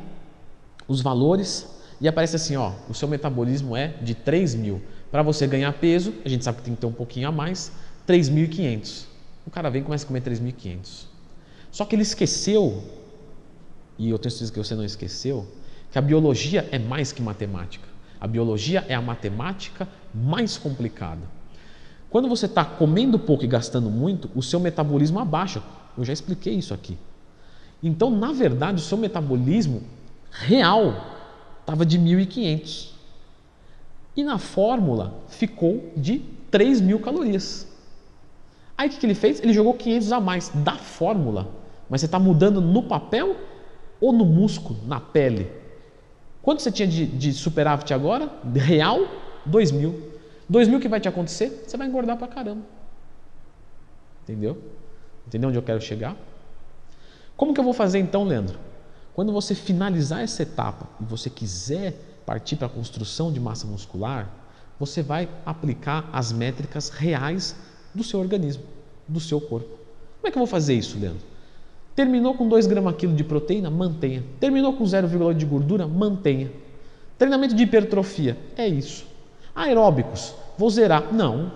[0.87, 1.69] os valores
[2.01, 4.81] e aparece assim, ó, o seu metabolismo é de 3 mil.
[5.11, 7.73] Para você ganhar peso, a gente sabe que tem que ter um pouquinho a mais,
[8.07, 9.07] 3.500.
[9.47, 11.07] O cara vem e começa a comer 3.500.
[11.71, 12.83] Só que ele esqueceu,
[13.99, 15.47] e eu tenho certeza que você não esqueceu,
[15.91, 17.89] que a biologia é mais que matemática.
[18.21, 21.23] A biologia é a matemática mais complicada.
[22.11, 25.63] Quando você está comendo pouco e gastando muito, o seu metabolismo abaixa.
[25.97, 26.97] Eu já expliquei isso aqui.
[27.83, 29.83] Então, na verdade, o seu metabolismo
[30.31, 30.95] real
[31.61, 32.91] estava de 1.500.
[34.17, 37.69] E na fórmula ficou de 3.000 calorias.
[38.77, 39.41] Aí o que, que ele fez?
[39.41, 41.49] Ele jogou 500 a mais da fórmula.
[41.91, 43.37] Mas você está mudando no papel
[44.01, 45.51] ou no músculo, na pele?
[46.43, 48.31] Quanto você tinha de, de superávit agora?
[48.55, 49.01] Real?
[49.45, 50.18] 2 mil.
[50.49, 51.65] 2 mil que vai te acontecer?
[51.67, 52.63] Você vai engordar pra caramba.
[54.23, 54.57] Entendeu?
[55.27, 56.17] Entendeu onde eu quero chegar?
[57.37, 58.59] Como que eu vou fazer então, Leandro?
[59.15, 61.95] Quando você finalizar essa etapa e você quiser
[62.25, 64.29] partir para a construção de massa muscular,
[64.79, 67.57] você vai aplicar as métricas reais
[67.95, 68.63] do seu organismo,
[69.07, 69.69] do seu corpo.
[69.69, 71.23] Como é que eu vou fazer isso, Leandro?
[71.97, 73.71] Terminou com 2 gramas quilo de proteína?
[73.71, 74.25] Mantenha.
[74.39, 75.87] Terminou com 0,8 de gordura?
[75.87, 76.53] Mantenha.
[77.19, 78.39] Treinamento de hipertrofia?
[78.57, 79.05] É isso.
[79.59, 80.37] Aeróbicos?
[80.57, 81.13] Vou zerar?
[81.13, 81.51] Não.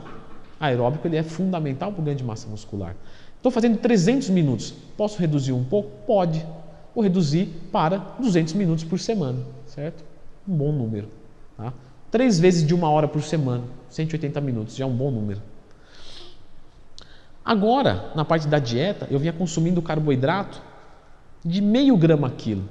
[0.58, 2.96] Aeróbico ele é fundamental para o ganho de massa muscular.
[3.36, 4.74] Estou fazendo 300 minutos.
[4.96, 5.88] Posso reduzir um pouco?
[6.04, 6.44] Pode.
[6.92, 10.02] Vou reduzir para 200 minutos por semana, certo?
[10.48, 11.08] Um bom número.
[11.56, 11.72] Tá?
[12.10, 15.40] Três vezes de uma hora por semana, 180 minutos, já é um bom número.
[17.44, 20.60] Agora, na parte da dieta, eu vinha consumindo carboidrato
[21.44, 22.68] de meio grama quilo.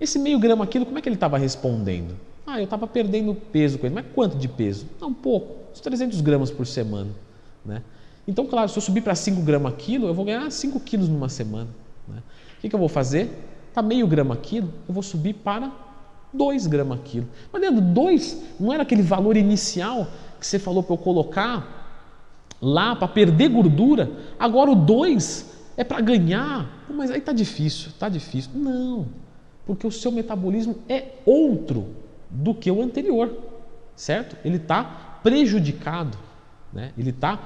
[0.00, 2.16] Esse meio grama quilo, como é que ele estava respondendo?
[2.46, 3.94] Ah, eu estava perdendo peso com ele.
[3.94, 4.86] Mas quanto de peso?
[5.00, 5.56] Não, pouco.
[5.72, 7.10] Uns 300 gramas por semana.
[7.64, 7.82] Né?
[8.26, 11.28] Então, claro, se eu subir para 5 gramas quilo, eu vou ganhar 5 quilos numa
[11.28, 11.68] semana.
[12.06, 12.22] Né?
[12.58, 13.30] O que, que eu vou fazer?
[13.68, 15.70] Está meio grama quilo, eu vou subir para
[16.32, 17.28] 2 gramas quilo.
[17.52, 20.06] Mas Leandro, 2 não era aquele valor inicial
[20.38, 21.74] que você falou para eu colocar
[22.62, 24.10] lá para perder gordura?
[24.38, 26.84] Agora o 2 é para ganhar.
[26.88, 28.52] Mas aí está difícil, está difícil.
[28.54, 29.06] Não,
[29.66, 33.32] porque o seu metabolismo é outro do que o anterior,
[33.94, 34.36] certo?
[34.44, 36.16] Ele está prejudicado,
[36.72, 36.92] né?
[36.96, 37.38] ele está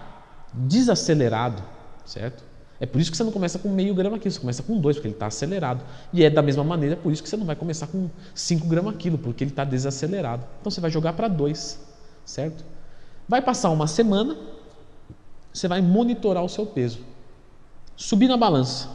[0.52, 1.62] desacelerado,
[2.04, 2.44] certo?
[2.80, 4.96] É por isso que você não começa com meio grama quilo, você começa com dois,
[4.96, 5.84] porque ele está acelerado.
[6.12, 8.96] E é da mesma maneira, por isso que você não vai começar com 5 gramas
[8.96, 10.46] quilo, porque ele está desacelerado.
[10.60, 11.78] Então você vai jogar para dois,
[12.24, 12.64] certo?
[13.28, 14.34] Vai passar uma semana,
[15.52, 17.00] você vai monitorar o seu peso.
[17.94, 18.88] Subir na balança.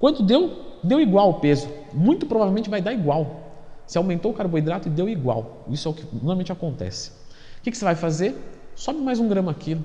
[0.00, 0.78] Quanto deu?
[0.82, 1.68] Deu igual o peso.
[1.92, 3.45] Muito provavelmente vai dar igual.
[3.86, 5.64] Você aumentou o carboidrato e deu igual.
[5.68, 7.10] Isso é o que normalmente acontece.
[7.58, 8.34] O que, você vai fazer?
[8.74, 9.82] Sobe mais um grama quilo,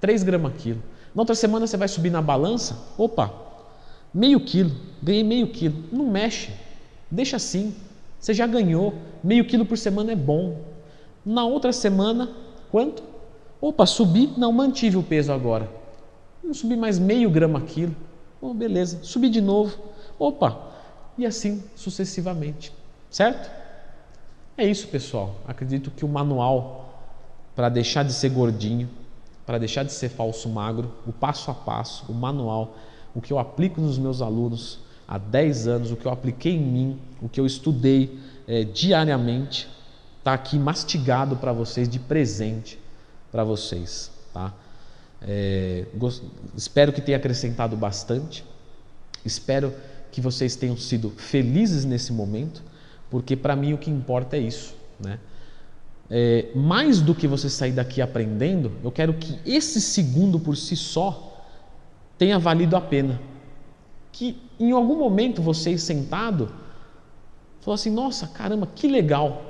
[0.00, 0.82] 3 gramas quilo.
[1.14, 3.32] Na outra semana você vai subir na balança, opa,
[4.12, 4.72] meio quilo,
[5.02, 5.84] ganhei meio quilo.
[5.92, 6.50] Não mexe,
[7.10, 7.74] deixa assim.
[8.18, 10.58] Você já ganhou, meio quilo por semana é bom.
[11.24, 12.30] Na outra semana,
[12.70, 13.02] quanto?
[13.60, 15.70] Opa, subi, não, mantive o peso agora.
[16.42, 17.94] Não subi mais meio grama quilo.
[18.40, 19.76] Oh, beleza, subi de novo.
[20.18, 20.58] Opa,
[21.16, 22.72] e assim sucessivamente.
[23.14, 23.48] Certo?
[24.58, 25.36] É isso, pessoal.
[25.46, 27.00] Acredito que o manual
[27.54, 28.90] para deixar de ser gordinho,
[29.46, 32.76] para deixar de ser falso magro, o passo a passo, o manual,
[33.14, 36.60] o que eu aplico nos meus alunos há 10 anos, o que eu apliquei em
[36.60, 39.68] mim, o que eu estudei é, diariamente,
[40.18, 42.80] está aqui mastigado para vocês, de presente
[43.30, 44.10] para vocês.
[44.32, 44.52] Tá?
[45.22, 45.86] É.
[46.56, 48.44] Espero que tenha acrescentado bastante.
[49.24, 49.72] Espero
[50.10, 52.73] que vocês tenham sido felizes nesse momento
[53.10, 55.18] porque para mim o que importa é isso, né?
[56.10, 60.76] É, mais do que você sair daqui aprendendo, eu quero que esse segundo por si
[60.76, 61.34] só
[62.18, 63.20] tenha valido a pena.
[64.12, 66.52] Que em algum momento você sentado
[67.60, 69.42] falou assim: Nossa, caramba, que legal.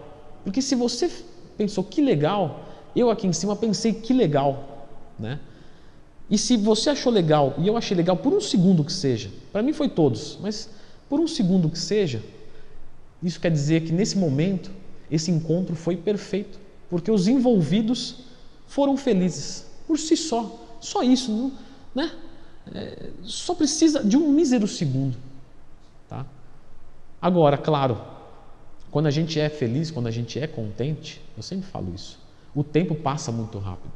[0.44, 1.10] Porque se você
[1.56, 4.88] pensou que legal, eu aqui em cima pensei que legal,
[5.18, 5.40] né?
[6.30, 9.62] E se você achou legal e eu achei legal por um segundo que seja, para
[9.62, 10.70] mim foi todos, mas
[11.08, 12.22] por um segundo que seja,
[13.24, 14.70] isso quer dizer que nesse momento
[15.10, 16.58] esse encontro foi perfeito,
[16.90, 18.24] porque os envolvidos
[18.66, 21.52] foram felizes por si só, só isso, não,
[21.94, 22.12] né?
[22.72, 25.16] É, só precisa de um mísero segundo,
[26.08, 26.26] tá?
[27.20, 28.00] Agora, claro,
[28.90, 32.18] quando a gente é feliz, quando a gente é contente, eu sempre falo isso.
[32.54, 33.92] O tempo passa muito rápido.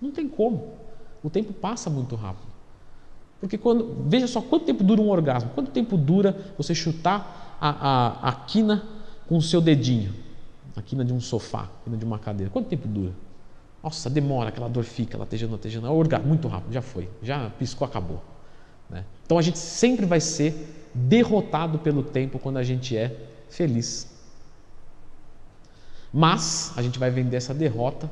[0.00, 0.74] Não tem como.
[1.22, 2.46] O tempo passa muito rápido.
[3.40, 7.68] Porque quando, veja só quanto tempo dura um orgasmo, quanto tempo dura você chutar a,
[7.70, 8.84] a, a quina
[9.28, 10.14] com o seu dedinho,
[10.74, 12.50] a quina de um sofá, a quina de uma cadeira.
[12.50, 13.12] Quanto tempo dura?
[13.82, 15.92] Nossa, demora, aquela dor fica latejando, latejando.
[15.92, 18.22] Orgasmo, muito rápido, já foi, já piscou, acabou.
[18.90, 19.04] Né?
[19.24, 23.14] Então a gente sempre vai ser derrotado pelo tempo quando a gente é
[23.48, 24.10] feliz.
[26.12, 28.10] Mas a gente vai vender essa derrota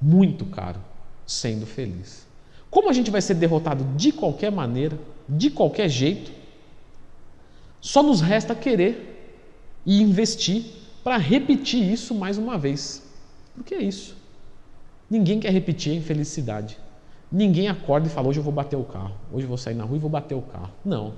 [0.00, 0.80] muito caro,
[1.26, 2.26] sendo feliz.
[2.70, 6.32] Como a gente vai ser derrotado de qualquer maneira, de qualquer jeito,
[7.84, 9.36] só nos resta querer
[9.84, 10.64] e investir
[11.04, 13.06] para repetir isso mais uma vez.
[13.54, 14.16] Porque é isso.
[15.08, 16.78] Ninguém quer repetir a infelicidade.
[17.30, 19.84] Ninguém acorda e fala: hoje eu vou bater o carro, hoje eu vou sair na
[19.84, 20.70] rua e vou bater o carro.
[20.82, 21.12] Não.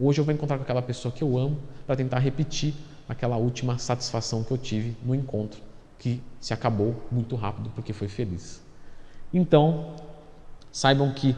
[0.00, 2.72] Hoje eu vou encontrar com aquela pessoa que eu amo para tentar repetir
[3.06, 5.60] aquela última satisfação que eu tive no encontro,
[5.98, 8.62] que se acabou muito rápido porque foi feliz.
[9.34, 9.96] Então,
[10.72, 11.36] saibam que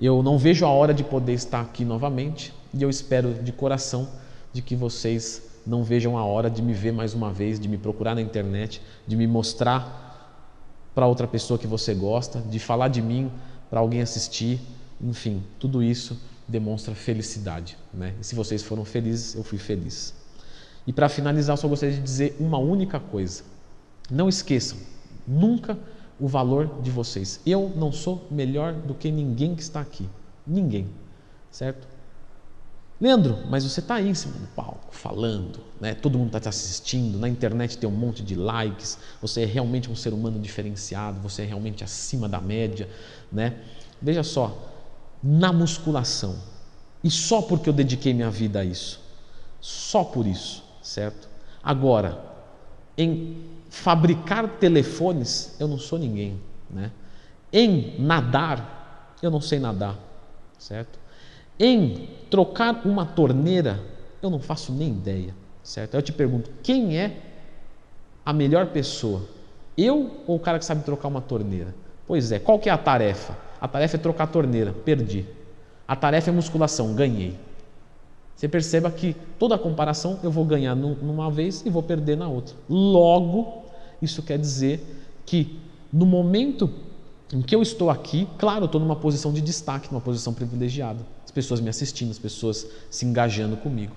[0.00, 4.19] eu não vejo a hora de poder estar aqui novamente e eu espero de coração
[4.52, 7.78] de que vocês não vejam a hora de me ver mais uma vez, de me
[7.78, 10.08] procurar na internet, de me mostrar
[10.94, 13.30] para outra pessoa que você gosta, de falar de mim
[13.68, 14.60] para alguém assistir,
[15.00, 18.14] enfim, tudo isso demonstra felicidade, né?
[18.20, 20.12] E se vocês foram felizes, eu fui feliz.
[20.86, 23.44] E para finalizar, só gostaria de dizer uma única coisa:
[24.10, 24.78] não esqueçam
[25.26, 25.78] nunca
[26.18, 27.40] o valor de vocês.
[27.46, 30.08] Eu não sou melhor do que ninguém que está aqui,
[30.46, 30.88] ninguém,
[31.50, 31.86] certo?
[33.00, 35.94] Leandro, mas você está aí em cima do palco, falando, né?
[35.94, 39.90] todo mundo está te assistindo, na internet tem um monte de likes, você é realmente
[39.90, 42.86] um ser humano diferenciado, você é realmente acima da média.
[43.32, 43.56] Né?
[44.02, 44.70] Veja só,
[45.22, 46.36] na musculação,
[47.02, 49.00] e só porque eu dediquei minha vida a isso,
[49.62, 51.26] só por isso, certo?
[51.62, 52.22] Agora,
[52.98, 56.38] em fabricar telefones, eu não sou ninguém.
[56.68, 56.92] Né?
[57.50, 59.98] Em nadar, eu não sei nadar,
[60.58, 60.99] certo?
[61.62, 63.78] Em trocar uma torneira,
[64.22, 65.94] eu não faço nem ideia, certo?
[65.94, 67.20] Eu te pergunto, quem é
[68.24, 69.22] a melhor pessoa?
[69.76, 71.74] Eu ou o cara que sabe trocar uma torneira?
[72.06, 73.36] Pois é, qual que é a tarefa?
[73.60, 75.26] A tarefa é trocar a torneira, perdi.
[75.86, 77.36] A tarefa é musculação, ganhei.
[78.34, 82.26] Você perceba que toda a comparação eu vou ganhar numa vez e vou perder na
[82.26, 82.56] outra.
[82.70, 83.64] Logo,
[84.00, 84.80] isso quer dizer
[85.26, 85.60] que
[85.92, 86.70] no momento
[87.32, 91.00] em que eu estou aqui, claro, eu estou numa posição de destaque, numa posição privilegiada.
[91.30, 93.94] As pessoas me assistindo, as pessoas se engajando comigo,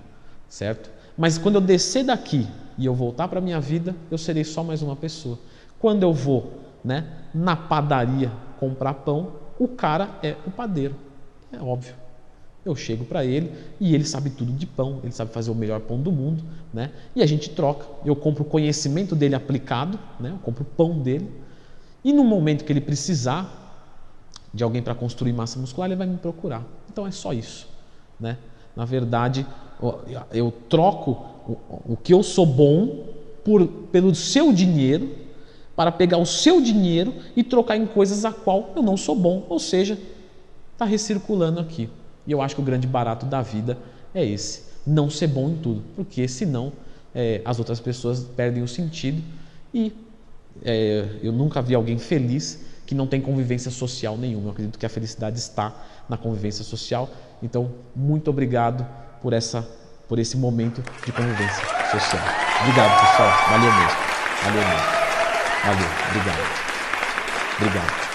[0.48, 0.88] certo?
[1.18, 2.46] Mas quando eu descer daqui
[2.78, 5.36] e eu voltar para a minha vida, eu serei só mais uma pessoa.
[5.76, 6.52] Quando eu vou
[6.84, 7.04] né,
[7.34, 8.30] na padaria
[8.60, 10.94] comprar pão, o cara é o padeiro.
[11.52, 11.96] É óbvio.
[12.64, 15.80] Eu chego para ele e ele sabe tudo de pão, ele sabe fazer o melhor
[15.80, 16.92] pão do mundo, né?
[17.16, 17.84] E a gente troca.
[18.04, 20.30] Eu compro o conhecimento dele aplicado, né?
[20.30, 21.28] Eu compro o pão dele.
[22.04, 23.64] E no momento que ele precisar
[24.54, 26.64] de alguém para construir massa muscular, ele vai me procurar.
[26.94, 27.66] Então é só isso,
[28.20, 28.38] né?
[28.76, 29.44] Na verdade,
[30.32, 31.26] eu troco
[31.84, 33.08] o que eu sou bom
[33.44, 35.10] por, pelo seu dinheiro
[35.74, 39.44] para pegar o seu dinheiro e trocar em coisas a qual eu não sou bom,
[39.48, 39.98] ou seja,
[40.72, 41.90] está recirculando aqui.
[42.28, 43.76] E eu acho que o grande barato da vida
[44.14, 46.72] é esse: não ser bom em tudo, porque senão
[47.12, 49.20] é, as outras pessoas perdem o sentido
[49.74, 49.92] e
[50.64, 54.46] é, eu nunca vi alguém feliz que não tem convivência social nenhuma.
[54.46, 55.74] Eu acredito que a felicidade está
[56.08, 57.08] na convivência social.
[57.42, 58.86] Então, muito obrigado
[59.22, 59.66] por essa
[60.08, 62.22] por esse momento de convivência social.
[62.60, 63.30] Obrigado, pessoal.
[63.50, 63.98] Valeu mesmo.
[64.42, 64.94] Valeu mesmo.
[65.64, 65.88] Valeu.
[66.10, 66.64] Obrigado.
[67.58, 68.13] Obrigado.